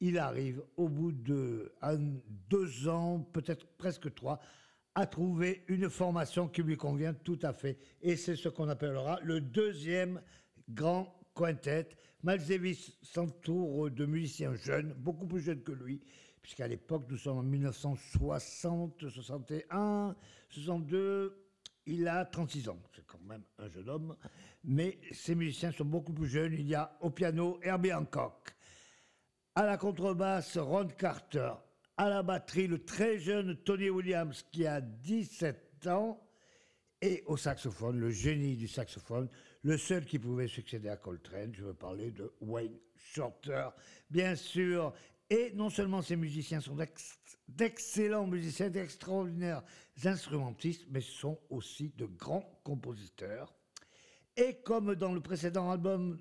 il 0.00 0.18
arrive 0.18 0.62
au 0.76 0.90
bout 0.90 1.12
de 1.12 1.72
deux 2.50 2.88
ans, 2.88 3.20
peut-être 3.32 3.66
presque 3.78 4.12
trois, 4.12 4.38
à 4.94 5.06
trouver 5.06 5.64
une 5.68 5.88
formation 5.88 6.46
qui 6.46 6.62
lui 6.62 6.76
convient 6.76 7.14
tout 7.14 7.38
à 7.40 7.54
fait. 7.54 7.78
Et 8.02 8.16
c'est 8.16 8.36
ce 8.36 8.50
qu'on 8.50 8.68
appellera 8.68 9.18
le 9.22 9.40
deuxième 9.40 10.20
grand 10.68 11.18
quintet. 11.34 11.88
Miles 12.22 12.76
s'entoure 13.00 13.90
de 13.90 14.04
musiciens 14.04 14.54
jeunes, 14.56 14.92
beaucoup 14.98 15.26
plus 15.26 15.40
jeunes 15.40 15.62
que 15.62 15.72
lui, 15.72 16.02
puisqu'à 16.44 16.68
l'époque, 16.68 17.06
nous 17.08 17.16
sommes 17.16 17.38
en 17.38 17.42
1960, 17.42 19.08
61, 19.08 20.14
62, 20.50 21.42
il 21.86 22.06
a 22.06 22.26
36 22.26 22.68
ans, 22.68 22.78
c'est 22.94 23.06
quand 23.06 23.22
même 23.26 23.42
un 23.58 23.70
jeune 23.70 23.88
homme, 23.88 24.14
mais 24.62 24.98
ces 25.10 25.34
musiciens 25.34 25.72
sont 25.72 25.86
beaucoup 25.86 26.12
plus 26.12 26.26
jeunes. 26.26 26.52
Il 26.52 26.68
y 26.68 26.74
a 26.74 26.98
au 27.00 27.08
piano 27.08 27.58
Herbie 27.62 27.94
Hancock, 27.94 28.54
à 29.54 29.64
la 29.64 29.78
contrebasse 29.78 30.58
Ron 30.58 30.88
Carter, 30.88 31.54
à 31.96 32.10
la 32.10 32.22
batterie 32.22 32.66
le 32.66 32.84
très 32.84 33.18
jeune 33.18 33.56
Tony 33.64 33.88
Williams 33.88 34.44
qui 34.52 34.66
a 34.66 34.82
17 34.82 35.86
ans, 35.86 36.20
et 37.00 37.22
au 37.24 37.38
saxophone, 37.38 37.98
le 37.98 38.10
génie 38.10 38.56
du 38.56 38.68
saxophone, 38.68 39.30
le 39.62 39.78
seul 39.78 40.04
qui 40.04 40.18
pouvait 40.18 40.48
succéder 40.48 40.90
à 40.90 40.98
Coltrane, 40.98 41.54
je 41.54 41.64
veux 41.64 41.74
parler 41.74 42.10
de 42.10 42.34
Wayne 42.42 42.78
Shorter. 42.96 43.68
Bien 44.10 44.34
sûr, 44.36 44.92
et 45.30 45.52
non 45.54 45.70
seulement 45.70 46.02
ces 46.02 46.16
musiciens 46.16 46.60
sont 46.60 46.76
d'excellents 47.48 48.26
musiciens, 48.26 48.70
d'extraordinaires 48.70 49.62
instrumentistes, 50.04 50.86
mais 50.90 51.00
sont 51.00 51.38
aussi 51.50 51.92
de 51.96 52.06
grands 52.06 52.60
compositeurs. 52.64 53.54
Et 54.36 54.56
comme 54.64 54.94
dans 54.94 55.12
le 55.12 55.20
précédent 55.20 55.70
album 55.70 56.20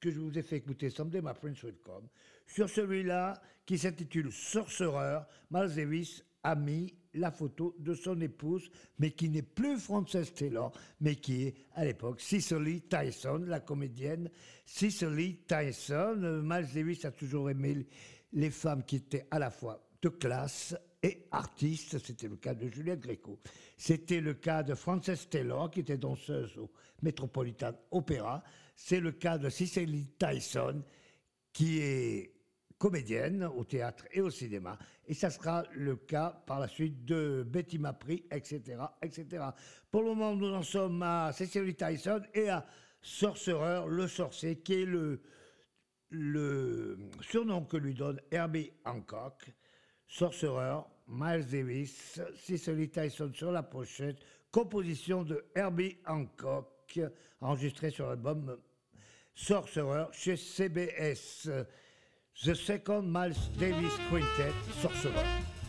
que 0.00 0.10
je 0.10 0.20
vous 0.20 0.38
ai 0.38 0.42
fait 0.42 0.56
écouter, 0.56 0.88
Someday 0.88 1.20
My 1.20 1.34
Prince 1.34 1.62
Will 1.62 1.76
Come, 1.84 2.08
sur 2.46 2.68
celui-là, 2.68 3.40
qui 3.66 3.78
s'intitule 3.78 4.32
Sorcerer, 4.32 5.20
Miles 5.50 5.74
Davis 5.74 6.24
a 6.42 6.54
mis 6.54 6.94
la 7.14 7.30
photo 7.30 7.74
de 7.78 7.94
son 7.94 8.20
épouse, 8.20 8.70
mais 8.98 9.10
qui 9.10 9.28
n'est 9.28 9.42
plus 9.42 9.78
Frances 9.78 10.32
Taylor, 10.34 10.72
mais 11.00 11.16
qui 11.16 11.42
est 11.44 11.54
à 11.74 11.84
l'époque 11.84 12.20
Cicely 12.20 12.82
Tyson, 12.82 13.44
la 13.46 13.60
comédienne 13.60 14.30
Cicely 14.64 15.40
Tyson. 15.46 16.42
Miles 16.42 16.68
Davis 16.72 17.04
a 17.04 17.10
toujours 17.10 17.50
aimé 17.50 17.86
les 18.32 18.50
femmes 18.50 18.84
qui 18.84 18.96
étaient 18.96 19.26
à 19.30 19.38
la 19.38 19.50
fois 19.50 19.84
de 20.02 20.08
classe 20.08 20.76
et 21.02 21.26
artistes. 21.30 21.98
C'était 21.98 22.28
le 22.28 22.36
cas 22.36 22.54
de 22.54 22.68
Juliette 22.68 23.00
Gréco. 23.00 23.38
C'était 23.76 24.20
le 24.20 24.34
cas 24.34 24.62
de 24.62 24.74
Frances 24.74 25.28
Taylor, 25.28 25.70
qui 25.70 25.80
était 25.80 25.98
danseuse 25.98 26.56
au 26.58 26.70
Metropolitan 27.02 27.72
Opera. 27.90 28.42
C'est 28.76 29.00
le 29.00 29.12
cas 29.12 29.38
de 29.38 29.48
Cicely 29.48 30.08
Tyson, 30.18 30.82
qui 31.52 31.80
est 31.80 32.34
comédienne 32.78 33.44
au 33.44 33.64
théâtre 33.64 34.06
et 34.10 34.22
au 34.22 34.30
cinéma. 34.30 34.78
Et 35.06 35.12
ça 35.12 35.28
sera 35.28 35.64
le 35.72 35.96
cas 35.96 36.42
par 36.46 36.60
la 36.60 36.68
suite 36.68 37.04
de 37.04 37.44
Betty 37.46 37.78
Mapri, 37.78 38.24
etc., 38.30 38.78
etc. 39.02 39.44
Pour 39.90 40.02
le 40.02 40.08
moment, 40.08 40.34
nous 40.34 40.54
en 40.54 40.62
sommes 40.62 41.02
à 41.02 41.32
Cicely 41.32 41.74
Tyson 41.74 42.22
et 42.32 42.48
à 42.48 42.66
Sorcerer, 43.02 43.86
le 43.88 44.06
sorcier, 44.06 44.56
qui 44.56 44.82
est 44.82 44.84
le, 44.84 45.22
le 46.10 46.98
surnom 47.20 47.64
que 47.64 47.76
lui 47.76 47.94
donne 47.94 48.20
Herbie 48.30 48.72
Hancock, 48.84 49.52
Sorcerer, 50.06 50.80
Miles 51.06 51.46
Davis, 51.46 52.20
Cicely 52.36 52.88
Tyson 52.88 53.32
sur 53.34 53.52
la 53.52 53.62
pochette, 53.62 54.18
composition 54.50 55.22
de 55.22 55.44
Herbie 55.54 55.98
Hancock, 56.06 57.00
enregistré 57.40 57.90
sur 57.90 58.08
l'album 58.08 58.58
Sorcerer 59.34 60.06
chez 60.12 60.36
CBS. 60.36 61.48
The 62.44 62.54
Second 62.54 63.02
Miles 63.02 63.36
Davis 63.58 63.96
Quintet, 64.08 64.54
Sorcerer. 64.80 65.59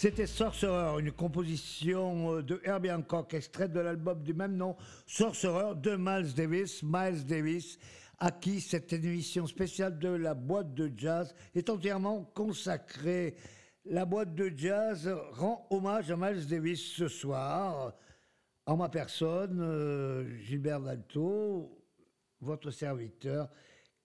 C'était 0.00 0.28
Sorcerer, 0.28 1.00
une 1.00 1.10
composition 1.10 2.36
euh, 2.36 2.40
de 2.40 2.60
Herbie 2.62 2.92
Hancock, 2.92 3.34
extraite 3.34 3.72
de 3.72 3.80
l'album 3.80 4.22
du 4.22 4.32
même 4.32 4.54
nom, 4.56 4.76
Sorcerer, 5.06 5.74
de 5.74 5.96
Miles 5.96 6.34
Davis. 6.34 6.84
Miles 6.84 7.26
Davis, 7.26 7.80
à 8.20 8.30
qui 8.30 8.60
cette 8.60 8.92
émission 8.92 9.48
spéciale 9.48 9.98
de 9.98 10.10
la 10.10 10.34
boîte 10.34 10.72
de 10.72 10.92
jazz 10.96 11.34
est 11.52 11.68
entièrement 11.68 12.22
consacrée. 12.32 13.34
La 13.86 14.04
boîte 14.04 14.36
de 14.36 14.52
jazz 14.56 15.12
rend 15.32 15.66
hommage 15.68 16.12
à 16.12 16.16
Miles 16.16 16.46
Davis 16.46 16.80
ce 16.80 17.08
soir. 17.08 17.92
En 18.66 18.76
ma 18.76 18.88
personne, 18.88 19.58
euh, 19.60 20.38
Gilbert 20.44 20.80
Dalto, 20.80 21.76
votre 22.40 22.70
serviteur, 22.70 23.50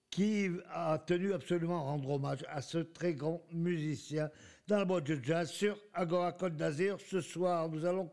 qui 0.10 0.50
a 0.72 0.98
tenu 0.98 1.34
absolument 1.34 1.82
à 1.82 1.92
rendre 1.92 2.10
hommage 2.10 2.44
à 2.50 2.64
ce 2.64 2.80
très 2.80 3.14
grand 3.14 3.44
musicien 3.52 4.32
dans 4.68 4.78
la 4.78 4.86
boîte 4.86 5.06
de 5.06 5.20
jazz 5.22 5.50
sur 5.52 5.78
Agora 5.94 6.32
Côte 6.32 6.56
d'Azur. 6.56 6.98
Ce 7.02 7.20
soir, 7.20 7.68
nous 7.68 7.86
allons 7.86 8.10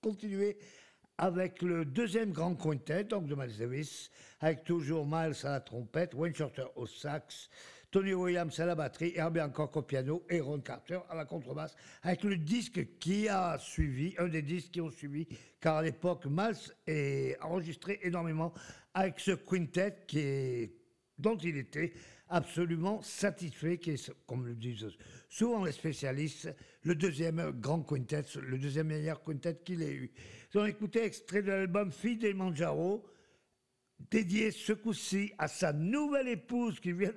continuer 0.00 0.56
avec 1.18 1.60
le 1.60 1.84
deuxième 1.84 2.32
grand 2.32 2.54
quintet, 2.54 3.04
donc 3.04 3.26
de 3.26 3.34
Miles 3.34 3.56
Davis, 3.58 4.10
avec 4.40 4.64
toujours 4.64 5.04
Miles 5.04 5.36
à 5.44 5.50
la 5.50 5.60
trompette, 5.60 6.14
Wayne 6.14 6.34
Shorter 6.34 6.64
au 6.76 6.86
sax, 6.86 7.50
Tony 7.90 8.14
Williams 8.14 8.58
à 8.60 8.64
la 8.64 8.74
batterie, 8.74 9.12
Herbie 9.14 9.42
Hancock 9.42 9.76
au 9.76 9.82
piano 9.82 10.24
et 10.30 10.40
Ron 10.40 10.60
Carter 10.60 11.00
à 11.10 11.14
la 11.14 11.26
contrebasse, 11.26 11.76
avec 12.02 12.24
le 12.24 12.38
disque 12.38 12.98
qui 12.98 13.28
a 13.28 13.58
suivi, 13.58 14.14
un 14.18 14.28
des 14.28 14.42
disques 14.42 14.70
qui 14.70 14.80
ont 14.80 14.90
suivi, 14.90 15.26
car 15.60 15.76
à 15.76 15.82
l'époque, 15.82 16.24
Miles 16.24 17.36
a 17.40 17.46
enregistré 17.46 18.00
énormément 18.02 18.54
avec 18.94 19.20
ce 19.20 19.32
quintet 19.32 20.04
qui 20.06 20.20
est, 20.20 20.74
dont 21.18 21.36
il 21.36 21.58
était 21.58 21.92
absolument 22.30 23.02
satisfait, 23.02 23.76
qui 23.76 23.90
est, 23.90 24.12
comme 24.26 24.46
le 24.46 24.54
disent 24.54 24.96
souvent 25.30 25.64
les 25.64 25.72
spécialistes, 25.72 26.54
le 26.82 26.94
deuxième 26.94 27.52
grand 27.52 27.80
quintet, 27.82 28.24
le 28.42 28.58
deuxième 28.58 28.88
meilleur 28.88 29.22
quintet 29.22 29.56
qu'il 29.64 29.82
ait 29.82 29.94
eu. 29.94 30.12
Ils 30.52 30.58
ont 30.58 30.66
écouté 30.66 31.04
extrait 31.04 31.40
de 31.42 31.48
l'album 31.48 31.90
Fille 31.92 32.18
des 32.18 32.34
Manjaro, 32.34 33.06
dédié 34.10 34.50
ce 34.50 34.72
coup-ci 34.72 35.32
à 35.38 35.46
sa 35.46 35.72
nouvelle 35.72 36.26
épouse 36.28 36.80
qui 36.80 36.92
vient 36.92 37.12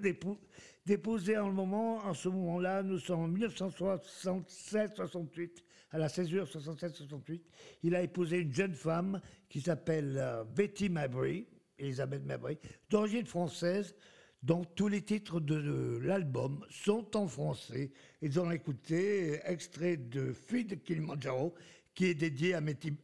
d'épouser 0.86 1.38
en, 1.38 1.58
en 1.58 2.14
ce 2.14 2.30
moment-là. 2.30 2.84
Nous 2.84 3.00
sommes 3.00 3.22
en 3.22 3.30
1967-68, 3.30 5.64
à 5.92 5.98
la 5.98 6.08
césure 6.08 6.46
67-68. 6.46 7.42
Il 7.82 7.96
a 7.96 8.04
épousé 8.04 8.38
une 8.40 8.54
jeune 8.54 8.76
femme 8.76 9.20
qui 9.50 9.60
s'appelle 9.60 10.18
euh, 10.20 10.44
Betty 10.44 10.90
Mabry, 10.90 11.48
Elisabeth 11.80 12.24
Mabry, 12.26 12.60
d'origine 12.92 13.26
française, 13.26 13.96
dont 14.44 14.64
tous 14.76 14.90
les 14.90 15.02
titres 15.02 15.40
de, 15.40 16.00
l'album 16.04 16.66
sont 16.70 17.16
en 17.16 17.28
français. 17.28 17.92
Ils 18.22 18.40
ont 18.40 18.52
écouté 18.52 19.40
extrait 19.46 19.98
de 19.98 20.34
Fille 20.34 20.68
Kilimanjaro, 20.86 21.54
qui 21.96 22.06
est 22.06 22.14
dédié 22.14 22.54
à, 22.54 22.62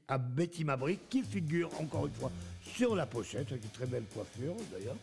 à 0.07 0.17
Betty 0.17 0.63
Mabry, 0.63 0.99
qui 1.09 1.23
figure 1.23 1.69
encore 1.79 2.07
une 2.07 2.13
fois 2.13 2.31
sur 2.61 2.95
la 2.95 3.05
pochette, 3.05 3.51
avec 3.51 3.63
une 3.63 3.69
très 3.69 3.85
belle 3.85 4.05
coiffure 4.13 4.55
d'ailleurs. 4.71 4.97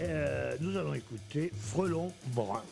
Euh, 0.00 0.56
nous 0.60 0.76
allons 0.76 0.94
écouter 0.94 1.52
Frelon 1.54 2.12
Brun. 2.28 2.62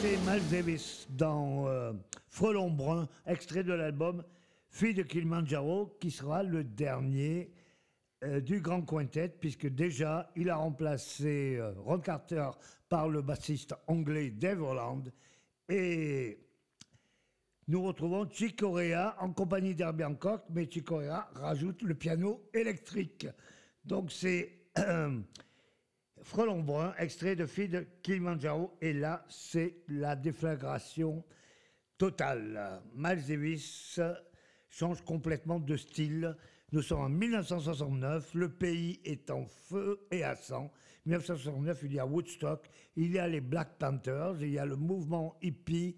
C'était 0.00 0.16
Miles 0.30 0.48
Davis 0.50 1.06
dans 1.10 1.68
euh, 1.68 1.92
Frelon 2.28 2.70
Brun, 2.70 3.06
extrait 3.26 3.62
de 3.62 3.74
l'album 3.74 4.24
Fille 4.70 4.94
de 4.94 5.02
Kilimanjaro, 5.02 5.94
qui 6.00 6.10
sera 6.10 6.42
le 6.42 6.64
dernier 6.64 7.52
euh, 8.24 8.40
du 8.40 8.60
Grand 8.60 8.80
Quintet, 8.80 9.28
puisque 9.28 9.66
déjà 9.66 10.30
il 10.36 10.48
a 10.48 10.56
remplacé 10.56 11.58
euh, 11.58 11.72
Ron 11.76 11.98
Carter 11.98 12.48
par 12.88 13.10
le 13.10 13.20
bassiste 13.20 13.74
anglais 13.88 14.30
Dave 14.30 14.62
Holland. 14.62 15.12
Et 15.68 16.38
nous 17.68 17.82
retrouvons 17.82 18.26
Chick 18.30 18.58
Corea 18.58 19.16
en 19.20 19.32
compagnie 19.34 19.74
d'Herbie 19.74 20.04
Hancock, 20.04 20.44
mais 20.48 20.66
Chick 20.70 20.86
Corea 20.86 21.28
rajoute 21.34 21.82
le 21.82 21.94
piano 21.94 22.48
électrique. 22.54 23.26
Donc 23.84 24.12
c'est 24.12 24.60
Frelon 26.22 26.62
Brun, 26.62 26.94
extrait 26.98 27.36
de 27.36 27.46
Fille 27.46 27.68
de 27.68 27.86
Kilimanjaro. 28.02 28.76
Et 28.80 28.92
là, 28.92 29.24
c'est 29.28 29.76
la 29.88 30.16
déflagration 30.16 31.24
totale. 31.98 32.82
Miles 32.94 33.58
change 34.68 35.02
complètement 35.02 35.58
de 35.58 35.76
style. 35.76 36.36
Nous 36.72 36.82
sommes 36.82 37.00
en 37.00 37.08
1969, 37.08 38.34
le 38.34 38.48
pays 38.48 39.00
est 39.04 39.30
en 39.30 39.44
feu 39.46 40.06
et 40.10 40.22
à 40.22 40.36
sang. 40.36 40.72
1969, 41.06 41.80
il 41.84 41.94
y 41.94 41.98
a 41.98 42.06
Woodstock, 42.06 42.68
il 42.96 43.12
y 43.12 43.18
a 43.18 43.26
les 43.26 43.40
Black 43.40 43.78
Panthers, 43.78 44.36
il 44.40 44.50
y 44.50 44.58
a 44.58 44.66
le 44.66 44.76
mouvement 44.76 45.36
hippie. 45.42 45.96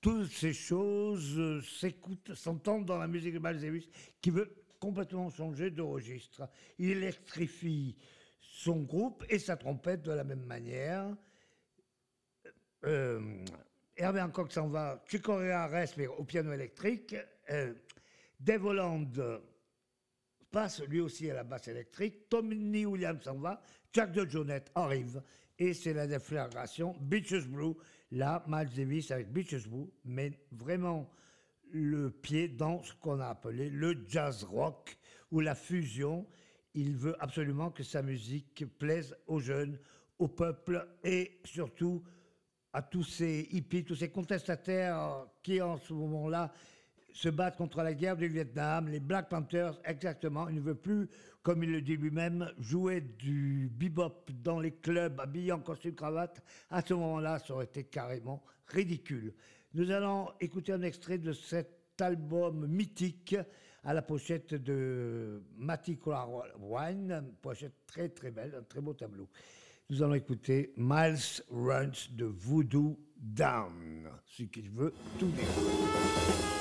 Toutes 0.00 0.30
ces 0.30 0.52
choses 0.52 1.64
s'écoutent, 1.64 2.34
s'entendent 2.34 2.86
dans 2.86 2.98
la 2.98 3.06
musique 3.06 3.34
de 3.34 3.38
Miles 3.38 3.82
qui 4.20 4.30
veut 4.30 4.54
complètement 4.78 5.30
changer 5.30 5.70
de 5.70 5.82
registre. 5.82 6.48
Il 6.78 6.90
électrifie 6.90 7.96
son 8.60 8.82
groupe 8.82 9.24
et 9.30 9.38
sa 9.38 9.56
trompette 9.56 10.02
de 10.02 10.12
la 10.12 10.22
même 10.22 10.44
manière. 10.44 11.16
Euh, 12.84 13.42
Hervé 13.96 14.20
Hancock 14.20 14.52
s'en 14.52 14.68
va, 14.68 15.02
Chick 15.08 15.26
reste 15.26 15.96
mais 15.96 16.06
au 16.06 16.24
piano 16.24 16.52
électrique. 16.52 17.16
Euh, 17.50 17.72
Dave 18.38 18.66
Holland 18.66 19.40
passe 20.50 20.82
lui 20.88 21.00
aussi 21.00 21.30
à 21.30 21.34
la 21.34 21.44
basse 21.44 21.68
électrique. 21.68 22.28
Tommy 22.28 22.84
Williams 22.84 23.22
s'en 23.22 23.38
va, 23.38 23.62
Jack 23.94 24.12
de 24.12 24.28
Jonette 24.28 24.70
arrive 24.74 25.22
et 25.58 25.72
c'est 25.72 25.94
la 25.94 26.06
déflagration. 26.06 26.94
Beaches 27.00 27.48
Blue, 27.48 27.74
là, 28.10 28.44
Miles 28.46 28.74
Davis 28.76 29.10
avec 29.10 29.32
Beaches 29.32 29.68
Blue, 29.68 29.88
mais 30.04 30.32
vraiment 30.52 31.10
le 31.72 32.10
pied 32.10 32.48
dans 32.48 32.82
ce 32.82 32.92
qu'on 32.94 33.20
a 33.20 33.28
appelé 33.28 33.70
le 33.70 34.04
jazz 34.06 34.44
rock 34.44 34.98
ou 35.30 35.40
la 35.40 35.54
fusion 35.54 36.26
il 36.74 36.96
veut 36.96 37.16
absolument 37.20 37.70
que 37.70 37.82
sa 37.82 38.02
musique 38.02 38.64
plaise 38.78 39.16
aux 39.26 39.40
jeunes, 39.40 39.78
au 40.18 40.28
peuple 40.28 40.86
et 41.02 41.40
surtout 41.44 42.02
à 42.72 42.82
tous 42.82 43.02
ces 43.02 43.48
hippies, 43.50 43.84
tous 43.84 43.96
ces 43.96 44.10
contestataires 44.10 45.26
qui 45.42 45.60
en 45.60 45.76
ce 45.76 45.92
moment-là 45.92 46.52
se 47.12 47.28
battent 47.28 47.56
contre 47.56 47.82
la 47.82 47.94
guerre 47.94 48.16
du 48.16 48.28
Vietnam, 48.28 48.88
les 48.88 49.00
Black 49.00 49.28
Panthers, 49.28 49.80
exactement. 49.84 50.48
Il 50.48 50.56
ne 50.56 50.60
veut 50.60 50.76
plus, 50.76 51.08
comme 51.42 51.64
il 51.64 51.72
le 51.72 51.80
dit 51.80 51.96
lui-même, 51.96 52.52
jouer 52.58 53.00
du 53.00 53.68
bebop 53.72 54.30
dans 54.30 54.60
les 54.60 54.72
clubs 54.72 55.18
habillés 55.18 55.52
en 55.52 55.60
costume 55.60 55.94
cravate. 55.94 56.42
À 56.70 56.82
ce 56.82 56.94
moment-là, 56.94 57.38
ça 57.40 57.54
aurait 57.54 57.64
été 57.64 57.84
carrément 57.84 58.44
ridicule. 58.68 59.34
Nous 59.74 59.90
allons 59.90 60.28
écouter 60.40 60.72
un 60.72 60.82
extrait 60.82 61.18
de 61.18 61.32
cet 61.32 62.00
album 62.00 62.66
mythique 62.66 63.36
à 63.84 63.94
la 63.94 64.02
pochette 64.02 64.54
de 64.54 65.42
Matty 65.56 65.98
Wine, 66.58 67.24
pochette 67.40 67.74
très 67.86 68.08
très 68.08 68.30
belle, 68.30 68.54
un 68.58 68.62
très 68.62 68.80
beau 68.80 68.94
tableau. 68.94 69.28
Nous 69.88 70.02
allons 70.02 70.14
écouter 70.14 70.72
Miles 70.76 71.42
Runs 71.50 72.08
de 72.12 72.26
Voodoo 72.26 72.98
Down, 73.16 74.08
ce 74.24 74.44
qui 74.44 74.68
veut 74.68 74.94
tout 75.18 75.26
dire. 75.26 76.59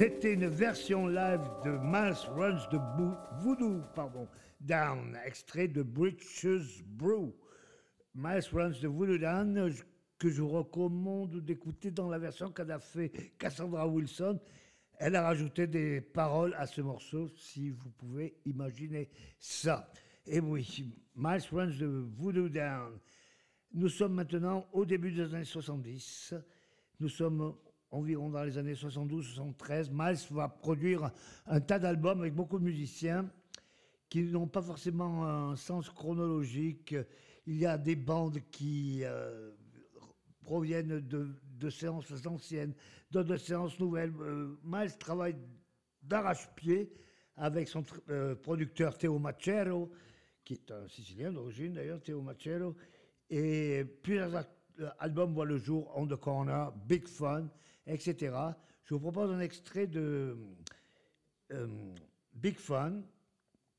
C'était 0.00 0.32
une 0.32 0.46
version 0.46 1.06
live 1.06 1.42
de 1.62 1.72
Miles 1.72 2.16
Runs 2.34 2.66
de 2.72 2.78
Voodoo 3.42 3.82
Down, 4.62 5.14
extrait 5.26 5.68
de 5.68 5.82
Bridges 5.82 6.82
Brew. 6.86 7.34
Miles 8.14 8.48
Runs 8.50 8.80
de 8.80 8.88
Voodoo 8.88 9.18
Down, 9.18 9.70
que 10.18 10.30
je 10.30 10.40
vous 10.40 10.48
recommande 10.48 11.44
d'écouter 11.44 11.90
dans 11.90 12.08
la 12.08 12.18
version 12.18 12.50
qu'a 12.50 12.78
fait 12.78 13.10
Cassandra 13.38 13.86
Wilson. 13.86 14.40
Elle 14.98 15.16
a 15.16 15.22
rajouté 15.22 15.66
des 15.66 16.00
paroles 16.00 16.54
à 16.54 16.66
ce 16.66 16.80
morceau, 16.80 17.28
si 17.36 17.68
vous 17.68 17.90
pouvez 17.90 18.38
imaginer 18.46 19.10
ça. 19.38 19.92
Et 20.24 20.40
oui, 20.40 20.94
Miles 21.14 21.42
Runs 21.52 21.76
de 21.78 22.06
Voodoo 22.16 22.48
Down. 22.48 22.98
Nous 23.74 23.90
sommes 23.90 24.14
maintenant 24.14 24.66
au 24.72 24.86
début 24.86 25.12
des 25.12 25.34
années 25.34 25.44
70. 25.44 26.36
Nous 27.00 27.10
sommes 27.10 27.54
environ 27.90 28.30
dans 28.30 28.44
les 28.44 28.56
années 28.58 28.74
72-73, 28.74 29.88
Miles 29.90 30.18
va 30.30 30.48
produire 30.48 31.10
un 31.46 31.60
tas 31.60 31.78
d'albums 31.78 32.20
avec 32.20 32.34
beaucoup 32.34 32.58
de 32.58 32.64
musiciens 32.64 33.30
qui 34.08 34.24
n'ont 34.24 34.48
pas 34.48 34.62
forcément 34.62 35.26
un 35.26 35.56
sens 35.56 35.88
chronologique. 35.88 36.94
Il 37.46 37.56
y 37.56 37.66
a 37.66 37.78
des 37.78 37.96
bandes 37.96 38.40
qui 38.50 39.00
euh, 39.04 39.50
proviennent 40.42 41.00
de, 41.00 41.70
séances 41.70 42.26
anciennes, 42.26 42.74
d'autres 43.10 43.36
séances 43.36 43.78
nouvelles. 43.78 44.12
Euh, 44.20 44.56
Miles 44.64 44.96
travaille 44.98 45.36
d'arrache-pied 46.02 46.92
avec 47.36 47.68
son 47.68 47.84
euh, 48.08 48.34
producteur 48.34 48.98
Théo 48.98 49.18
Macero, 49.18 49.90
qui 50.44 50.54
est 50.54 50.70
un 50.70 50.88
Sicilien 50.88 51.32
d'origine 51.32 51.74
d'ailleurs, 51.74 52.02
Théo 52.02 52.20
Macero, 52.20 52.74
et 53.28 53.84
plusieurs 54.02 54.44
albums 54.98 55.32
voient 55.32 55.44
le 55.44 55.58
jour, 55.58 55.92
On 55.94 56.06
the 56.06 56.16
Corner, 56.16 56.72
Big 56.86 57.06
Fun, 57.06 57.48
etc. 57.86 58.36
Je 58.84 58.94
vous 58.94 59.00
propose 59.00 59.30
un 59.30 59.40
extrait 59.40 59.86
de 59.86 60.36
euh, 61.52 61.66
Big 62.34 62.56
Fun, 62.56 63.02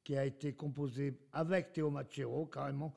qui 0.04 0.18
a 0.18 0.26
été 0.26 0.54
composé 0.54 1.14
avec 1.32 1.74
Théo 1.74 1.90
Machero, 1.90 2.46
carrément, 2.46 2.94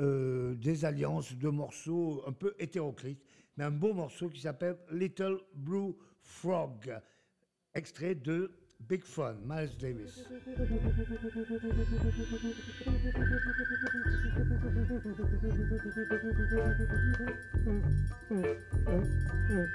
euh, 0.00 0.54
des 0.56 0.84
alliances 0.84 1.34
de 1.34 1.48
morceaux 1.48 2.22
un 2.26 2.32
peu 2.32 2.54
hétéroclites, 2.58 3.22
mais 3.56 3.64
un 3.64 3.70
beau 3.70 3.94
morceau 3.94 4.28
qui 4.28 4.40
s'appelle 4.40 4.76
Little 4.90 5.38
Blue 5.54 5.94
Frog, 6.20 7.00
extrait 7.74 8.14
de 8.14 8.50
Big 8.80 9.04
Fun, 9.04 9.36
Miles 9.44 9.76
Davis. 9.78 10.24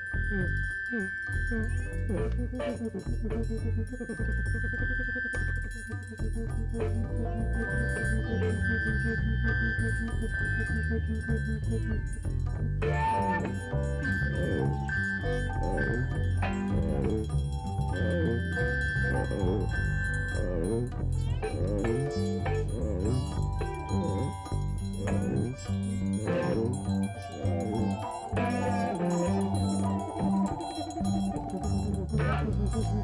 Oh. 0.32 0.60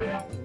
Yeah. 0.00 0.37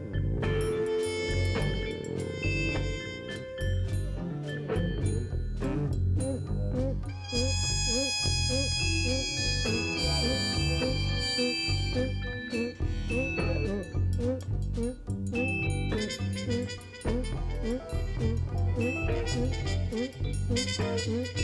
Hum, 19.94 20.10
hum. 20.24 20.34
hum, 20.50 21.26
hum. 21.36 21.43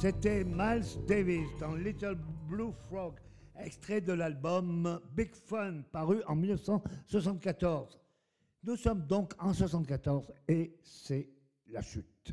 C'était 0.00 0.44
Miles 0.44 0.84
Davis 1.08 1.48
dans 1.58 1.74
Little 1.74 2.16
Blue 2.48 2.70
Frog, 2.88 3.14
extrait 3.58 4.00
de 4.00 4.12
l'album 4.12 5.00
Big 5.16 5.34
Fun, 5.34 5.82
paru 5.90 6.22
en 6.28 6.36
1974. 6.36 7.98
Nous 8.62 8.76
sommes 8.76 9.04
donc 9.08 9.32
en 9.40 9.50
1974 9.50 10.32
et 10.46 10.76
c'est 10.84 11.28
la 11.66 11.82
chute. 11.82 12.32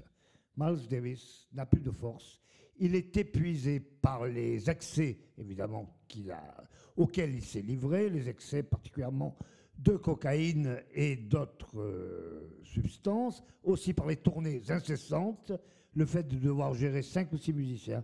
Miles 0.56 0.88
Davis 0.88 1.48
n'a 1.54 1.66
plus 1.66 1.82
de 1.82 1.90
force. 1.90 2.40
Il 2.78 2.94
est 2.94 3.18
épuisé 3.18 3.80
par 3.80 4.28
les 4.28 4.70
excès, 4.70 5.18
évidemment, 5.36 5.98
qu'il 6.08 6.30
a, 6.30 6.64
auxquels 6.96 7.34
il 7.34 7.44
s'est 7.44 7.64
livré, 7.64 8.12
les 8.12 8.30
excès 8.30 8.62
particulièrement 8.62 9.36
de 9.80 9.98
cocaïne 9.98 10.84
et 10.94 11.16
d'autres 11.16 11.80
euh, 11.80 12.60
substances, 12.64 13.44
aussi 13.64 13.94
par 13.94 14.06
les 14.06 14.18
tournées 14.18 14.62
incessantes, 14.70 15.52
le 15.96 16.06
fait 16.06 16.28
de 16.28 16.38
devoir 16.38 16.74
gérer 16.74 17.02
cinq 17.02 17.32
ou 17.32 17.38
six 17.38 17.54
musiciens, 17.54 18.04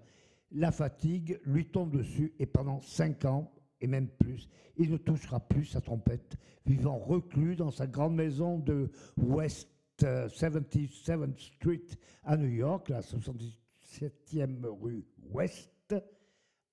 la 0.52 0.72
fatigue 0.72 1.40
lui 1.46 1.66
tombe 1.66 1.92
dessus 1.92 2.34
et 2.40 2.46
pendant 2.46 2.82
cinq 2.82 3.26
ans, 3.26 3.54
et 3.80 3.88
même 3.88 4.08
plus, 4.08 4.50
il 4.78 4.92
ne 4.92 4.98
touchera 4.98 5.40
plus 5.40 5.66
sa 5.66 5.82
trompette, 5.82 6.38
vivant 6.66 6.98
reclus 6.98 7.56
dans 7.56 7.72
sa 7.72 7.88
grande 7.88 8.16
maison 8.16 8.60
de 8.60 8.92
West 9.18 9.70
77th 10.00 11.12
euh, 11.12 11.38
Street 11.38 11.86
à 12.24 12.38
New 12.38 12.50
York, 12.50 12.90
la 12.90 13.02
77e 13.02 14.66
rue 14.66 15.06
West, 15.30 15.96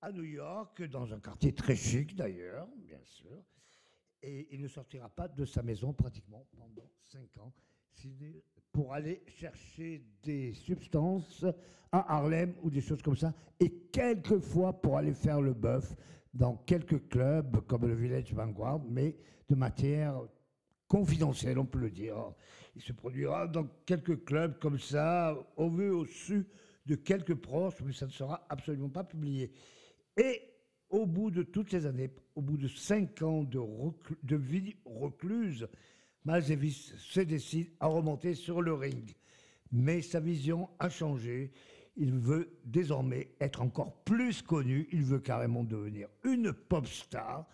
à 0.01 0.11
New 0.11 0.23
York, 0.23 0.81
dans 0.83 1.13
un 1.13 1.19
quartier 1.19 1.53
très 1.53 1.75
chic 1.75 2.15
d'ailleurs, 2.15 2.67
bien 2.77 3.03
sûr. 3.03 3.43
Et 4.21 4.47
il 4.51 4.61
ne 4.61 4.67
sortira 4.67 5.09
pas 5.09 5.27
de 5.27 5.45
sa 5.45 5.61
maison 5.61 5.93
pratiquement 5.93 6.45
pendant 6.51 6.89
cinq 7.05 7.37
ans 7.37 7.53
pour 8.71 8.93
aller 8.93 9.21
chercher 9.27 10.03
des 10.23 10.53
substances 10.53 11.45
à 11.91 12.15
Harlem 12.15 12.53
ou 12.61 12.69
des 12.69 12.81
choses 12.81 13.01
comme 13.01 13.15
ça, 13.15 13.33
et 13.59 13.69
quelquefois 13.91 14.79
pour 14.79 14.97
aller 14.97 15.13
faire 15.13 15.41
le 15.41 15.53
bœuf 15.53 15.95
dans 16.33 16.55
quelques 16.55 17.07
clubs 17.09 17.65
comme 17.67 17.87
le 17.87 17.95
Village 17.95 18.33
Vanguard, 18.33 18.79
mais 18.87 19.17
de 19.49 19.55
matière 19.55 20.21
confidentielle, 20.87 21.57
on 21.57 21.65
peut 21.65 21.79
le 21.79 21.89
dire. 21.89 22.15
Il 22.75 22.81
se 22.81 22.93
produira 22.93 23.47
dans 23.47 23.67
quelques 23.85 24.23
clubs 24.23 24.59
comme 24.59 24.79
ça, 24.79 25.35
au 25.57 25.69
vu, 25.69 25.89
au 25.89 26.05
su 26.05 26.47
de 26.85 26.95
quelques 26.95 27.35
proches, 27.35 27.81
mais 27.83 27.93
ça 27.93 28.05
ne 28.05 28.11
sera 28.11 28.45
absolument 28.49 28.89
pas 28.89 29.03
publié. 29.03 29.51
Et 30.17 30.41
au 30.89 31.05
bout 31.05 31.31
de 31.31 31.43
toutes 31.43 31.69
ces 31.69 31.85
années, 31.85 32.09
au 32.35 32.41
bout 32.41 32.57
de 32.57 32.67
cinq 32.67 33.21
ans 33.21 33.43
de, 33.43 33.59
de 34.23 34.35
vie 34.35 34.75
recluse, 34.85 35.67
Miles 36.25 36.71
se 36.71 37.21
décide 37.21 37.71
à 37.79 37.87
remonter 37.87 38.35
sur 38.35 38.61
le 38.61 38.73
ring. 38.73 39.15
Mais 39.71 40.01
sa 40.01 40.19
vision 40.19 40.69
a 40.79 40.89
changé. 40.89 41.51
Il 41.95 42.17
veut 42.17 42.59
désormais 42.65 43.31
être 43.39 43.61
encore 43.61 44.03
plus 44.03 44.41
connu. 44.41 44.87
Il 44.91 45.03
veut 45.03 45.19
carrément 45.19 45.63
devenir 45.63 46.07
une 46.23 46.53
pop 46.53 46.87
star 46.87 47.47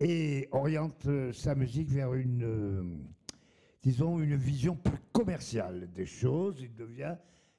et 0.00 0.48
oriente 0.52 1.06
sa 1.32 1.54
musique 1.54 1.88
vers 1.88 2.12
une, 2.14 2.44
euh, 2.44 2.82
disons, 3.82 4.18
une 4.20 4.36
vision 4.36 4.76
plus 4.76 4.98
commerciale 5.12 5.90
des 5.92 6.06
choses. 6.06 6.56
Il 6.60 6.74
devient 6.74 7.16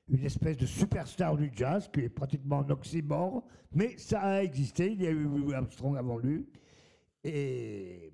une 0.10 0.26
espèce 0.26 0.58
de 0.58 0.66
superstar 0.66 1.38
du 1.38 1.52
jazz 1.56 1.90
qui 1.92 2.02
est 2.02 2.10
pratiquement 2.10 2.60
un 2.60 2.70
oxymore, 2.70 3.46
mais 3.72 3.98
ça 3.98 4.22
a 4.22 4.44
existé. 4.44 4.92
Il 4.92 5.02
y 5.02 5.08
a 5.08 5.12
eu 5.12 5.54
Armstrong 5.54 5.98
avant 5.98 6.18
lui. 6.18 6.46
Et 7.24 8.12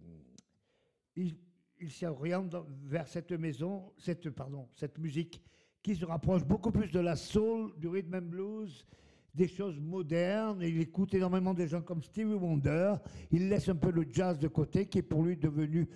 il 1.15 1.35
il 1.79 1.91
s'oriente 1.91 2.55
vers 2.83 3.07
cette 3.07 3.31
maison, 3.31 3.91
cette, 3.97 4.29
pardon, 4.29 4.67
cette 4.75 4.97
musique 4.97 5.41
qui 5.81 5.95
se 5.95 6.05
rapproche 6.05 6.43
beaucoup 6.43 6.71
plus 6.71 6.91
de 6.91 6.99
la 6.99 7.15
soul, 7.15 7.73
du 7.77 7.87
rhythm 7.87 8.15
and 8.15 8.21
blues, 8.23 8.85
des 9.33 9.47
choses 9.47 9.79
modernes. 9.79 10.61
Il 10.61 10.79
écoute 10.81 11.13
énormément 11.13 11.53
des 11.53 11.67
gens 11.67 11.81
comme 11.81 12.03
Stevie 12.03 12.33
Wonder. 12.33 12.95
Il 13.31 13.47
laisse 13.47 13.69
un 13.69 13.75
peu 13.75 13.91
le 13.91 14.05
jazz 14.09 14.37
de 14.39 14.47
côté, 14.47 14.87
qui 14.87 14.99
est 14.99 15.03
pour 15.03 15.23
lui 15.23 15.37
devenu 15.37 15.87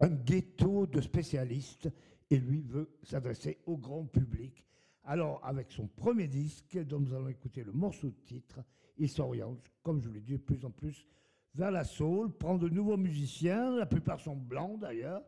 un 0.00 0.10
ghetto 0.10 0.86
de 0.86 1.00
spécialistes. 1.00 1.88
Et 2.30 2.38
lui 2.38 2.62
veut 2.62 2.90
s'adresser 3.02 3.58
au 3.66 3.76
grand 3.76 4.06
public. 4.06 4.64
Alors, 5.04 5.40
avec 5.44 5.70
son 5.70 5.86
premier 5.86 6.26
disque, 6.26 6.78
dont 6.84 6.98
nous 6.98 7.14
allons 7.14 7.28
écouter 7.28 7.62
le 7.62 7.72
morceau 7.72 8.08
de 8.08 8.20
titre, 8.24 8.60
il 8.96 9.08
s'oriente, 9.08 9.70
comme 9.82 10.00
je 10.00 10.08
l'ai 10.08 10.20
dit, 10.20 10.32
de 10.32 10.38
plus 10.38 10.64
en 10.64 10.70
plus 10.70 11.06
vers 11.54 11.70
la 11.70 11.84
soul, 11.84 12.30
prend 12.32 12.56
de 12.56 12.68
nouveaux 12.68 12.96
musiciens, 12.96 13.76
la 13.76 13.86
plupart 13.86 14.20
sont 14.20 14.36
blancs 14.36 14.80
d'ailleurs, 14.80 15.22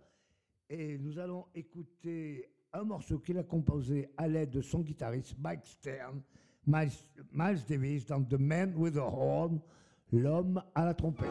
et 0.68 0.98
nous 0.98 1.18
allons 1.18 1.46
écouter 1.54 2.50
un 2.72 2.84
morceau 2.84 3.18
qu'il 3.18 3.38
a 3.38 3.44
composé 3.44 4.08
à 4.16 4.26
l'aide 4.26 4.50
de 4.50 4.60
son 4.60 4.80
guitariste 4.80 5.36
Mike 5.38 5.66
Stern, 5.66 6.20
Miles, 6.66 7.64
Davis 7.68 8.06
dans 8.06 8.22
The 8.22 8.34
Man 8.34 8.74
with 8.76 8.96
a 8.96 9.04
Horn, 9.04 9.60
l'homme 10.12 10.62
à 10.74 10.84
la 10.84 10.94
trompette. 10.94 11.28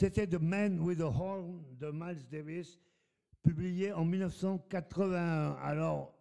C'était 0.00 0.26
The 0.26 0.40
Man 0.40 0.80
with 0.80 0.96
the 0.96 1.02
Horn 1.02 1.62
de 1.78 1.90
Miles 1.90 2.26
Davis, 2.32 2.80
publié 3.42 3.92
en 3.92 4.06
1981. 4.06 5.58
Alors, 5.62 6.18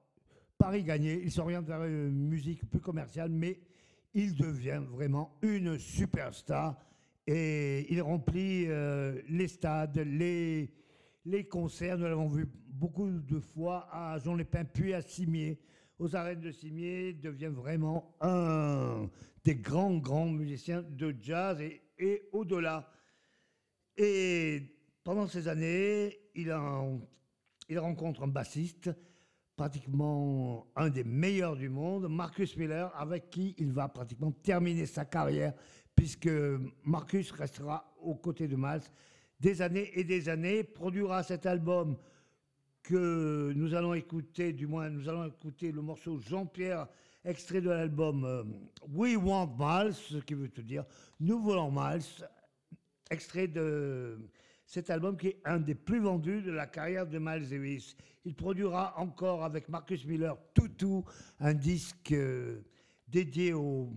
Paris 0.58 0.84
gagné, 0.84 1.22
il 1.24 1.32
s'oriente 1.32 1.66
vers 1.66 1.86
une 1.86 2.28
musique 2.28 2.70
plus 2.70 2.82
commerciale, 2.82 3.30
mais 3.30 3.58
il 4.14 4.36
devient 4.36 4.82
vraiment 4.92 5.34
une 5.42 5.80
superstar 5.80 6.78
et 7.26 7.90
il 7.90 8.02
remplit 8.02 8.66
euh, 8.68 9.22
les 9.30 9.48
stades, 9.48 9.98
les, 10.00 10.74
concerts. 11.50 11.98
Nous 11.98 12.04
l'avons 12.04 12.28
vu 12.28 12.50
beaucoup 12.68 13.10
de 13.10 13.40
fois 13.40 13.88
à 13.94 14.20
Jean-Lépin, 14.20 14.66
puis 14.66 14.94
à 14.94 15.02
Cimier. 15.02 15.58
Aux 16.00 16.18
arènes 16.18 16.42
de 16.42 16.52
Cimier, 16.52 17.14
devient 17.14 17.54
vraiment 17.56 18.14
un 18.20 19.10
des 19.46 19.56
grands, 19.56 19.96
grands 20.00 20.28
musiciens 20.28 20.82
de 20.82 21.16
jazz 21.22 21.62
et 21.98 22.28
au-delà. 22.34 22.92
Et 24.02 24.64
pendant 25.04 25.28
ces 25.28 25.50
années, 25.50 26.18
il, 26.34 26.50
rencontre 27.78 28.24
un 28.24 28.28
bassiste, 28.28 28.90
pratiquement 29.58 30.68
un 30.78 30.90
des 30.90 31.04
meilleurs 31.04 31.58
du 31.58 31.68
monde, 31.68 32.08
Marcus 32.08 32.56
Miller, 32.56 32.96
avec 32.96 33.30
qui 33.30 33.56
il 33.58 33.74
va 33.74 33.90
pratiquement 33.90 34.32
terminer 34.32 34.86
sa 34.86 35.04
carrière, 35.04 35.54
puisque 35.98 36.30
Marcus 36.86 37.30
restera 37.32 37.94
aux 38.02 38.16
côtés 38.16 38.48
de 38.48 38.56
Miles 38.56 38.80
des 39.38 39.62
années 39.62 39.92
et 40.00 40.06
des 40.06 40.30
années, 40.30 40.64
produira 40.64 41.22
cet 41.22 41.46
album 41.46 41.98
que 42.82 43.52
nous 43.54 43.74
allons 43.74 43.96
écouter, 43.96 44.54
du 44.54 44.66
moins 44.66 44.90
nous 44.90 45.10
allons 45.10 45.26
écouter 45.26 45.74
le 45.74 45.82
morceau 45.82 46.20
Jean-Pierre, 46.20 46.88
extrait 47.26 47.60
de 47.60 47.70
l'album 47.70 48.24
euh, 48.24 48.44
We 48.94 49.18
Want 49.18 49.58
Miles, 49.60 49.94
ce 49.94 50.20
qui 50.20 50.36
veut 50.36 50.48
te 50.48 50.62
dire 50.62 50.86
Nous 51.20 51.40
voulons 51.42 51.70
Miles, 51.70 52.02
extrait 53.10 53.48
de 53.48 54.20
cet 54.66 54.90
album 54.90 55.18
qui 55.18 55.28
est 55.30 55.42
un 55.46 55.60
des 55.60 55.76
plus 55.76 56.00
vendus 56.00 56.42
de 56.42 56.52
la 56.52 56.68
carrière 56.68 57.08
de 57.08 57.18
Miles. 57.18 57.82
Il 58.26 58.36
produira 58.36 58.94
encore 59.00 59.44
avec 59.44 59.68
Marcus 59.68 60.06
Miller 60.06 60.38
Tutu, 60.54 61.02
un 61.40 61.54
disque 61.54 62.12
euh, 62.12 62.62
dédié 63.08 63.54
au, 63.54 63.90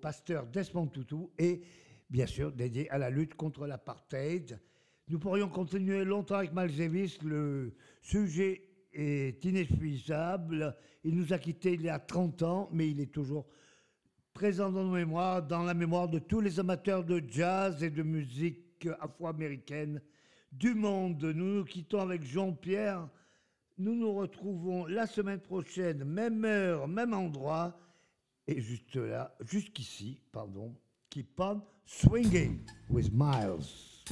pasteur 0.00 0.46
Desmond 0.46 0.86
Tutu 0.86 1.26
et 1.38 1.60
bien 2.08 2.26
sûr 2.26 2.52
dédié 2.52 2.88
à 2.90 2.98
la 2.98 3.10
lutte 3.10 3.34
contre 3.34 3.66
l'apartheid. 3.66 4.60
Nous 5.08 5.18
pourrions 5.18 5.48
continuer 5.48 6.04
longtemps 6.04 6.36
avec 6.36 6.52
Miles. 6.54 7.10
Le 7.24 7.74
sujet 8.00 8.62
est 8.92 9.44
inépuisable. 9.44 10.76
Il 11.02 11.16
nous 11.16 11.32
a 11.32 11.38
quittés 11.38 11.74
il 11.74 11.82
y 11.82 11.90
a 11.90 11.98
30 11.98 12.42
ans, 12.44 12.68
mais 12.72 12.88
il 12.88 13.00
est 13.00 13.12
toujours 13.12 13.46
présent 14.34 14.68
dans 14.72 14.82
nos 14.82 14.90
mémoires, 14.90 15.42
dans 15.44 15.62
la 15.62 15.74
mémoire 15.74 16.08
de 16.08 16.18
tous 16.18 16.40
les 16.40 16.58
amateurs 16.58 17.04
de 17.04 17.22
jazz 17.28 17.84
et 17.84 17.90
de 17.90 18.02
musique 18.02 18.88
afro-américaine 19.00 20.02
du 20.50 20.74
monde. 20.74 21.22
Nous 21.22 21.54
nous 21.54 21.64
quittons 21.64 22.00
avec 22.00 22.24
Jean-Pierre. 22.24 23.08
Nous 23.78 23.94
nous 23.94 24.12
retrouvons 24.12 24.86
la 24.86 25.06
semaine 25.06 25.38
prochaine, 25.38 26.04
même 26.04 26.44
heure, 26.44 26.88
même 26.88 27.14
endroit. 27.14 27.78
Et 28.48 28.60
juste 28.60 28.96
là, 28.96 29.34
jusqu'ici, 29.40 30.20
pardon, 30.32 30.74
keep 31.10 31.38
on 31.38 31.62
swinging 31.86 32.58
with 32.90 33.10
Miles. 33.12 34.02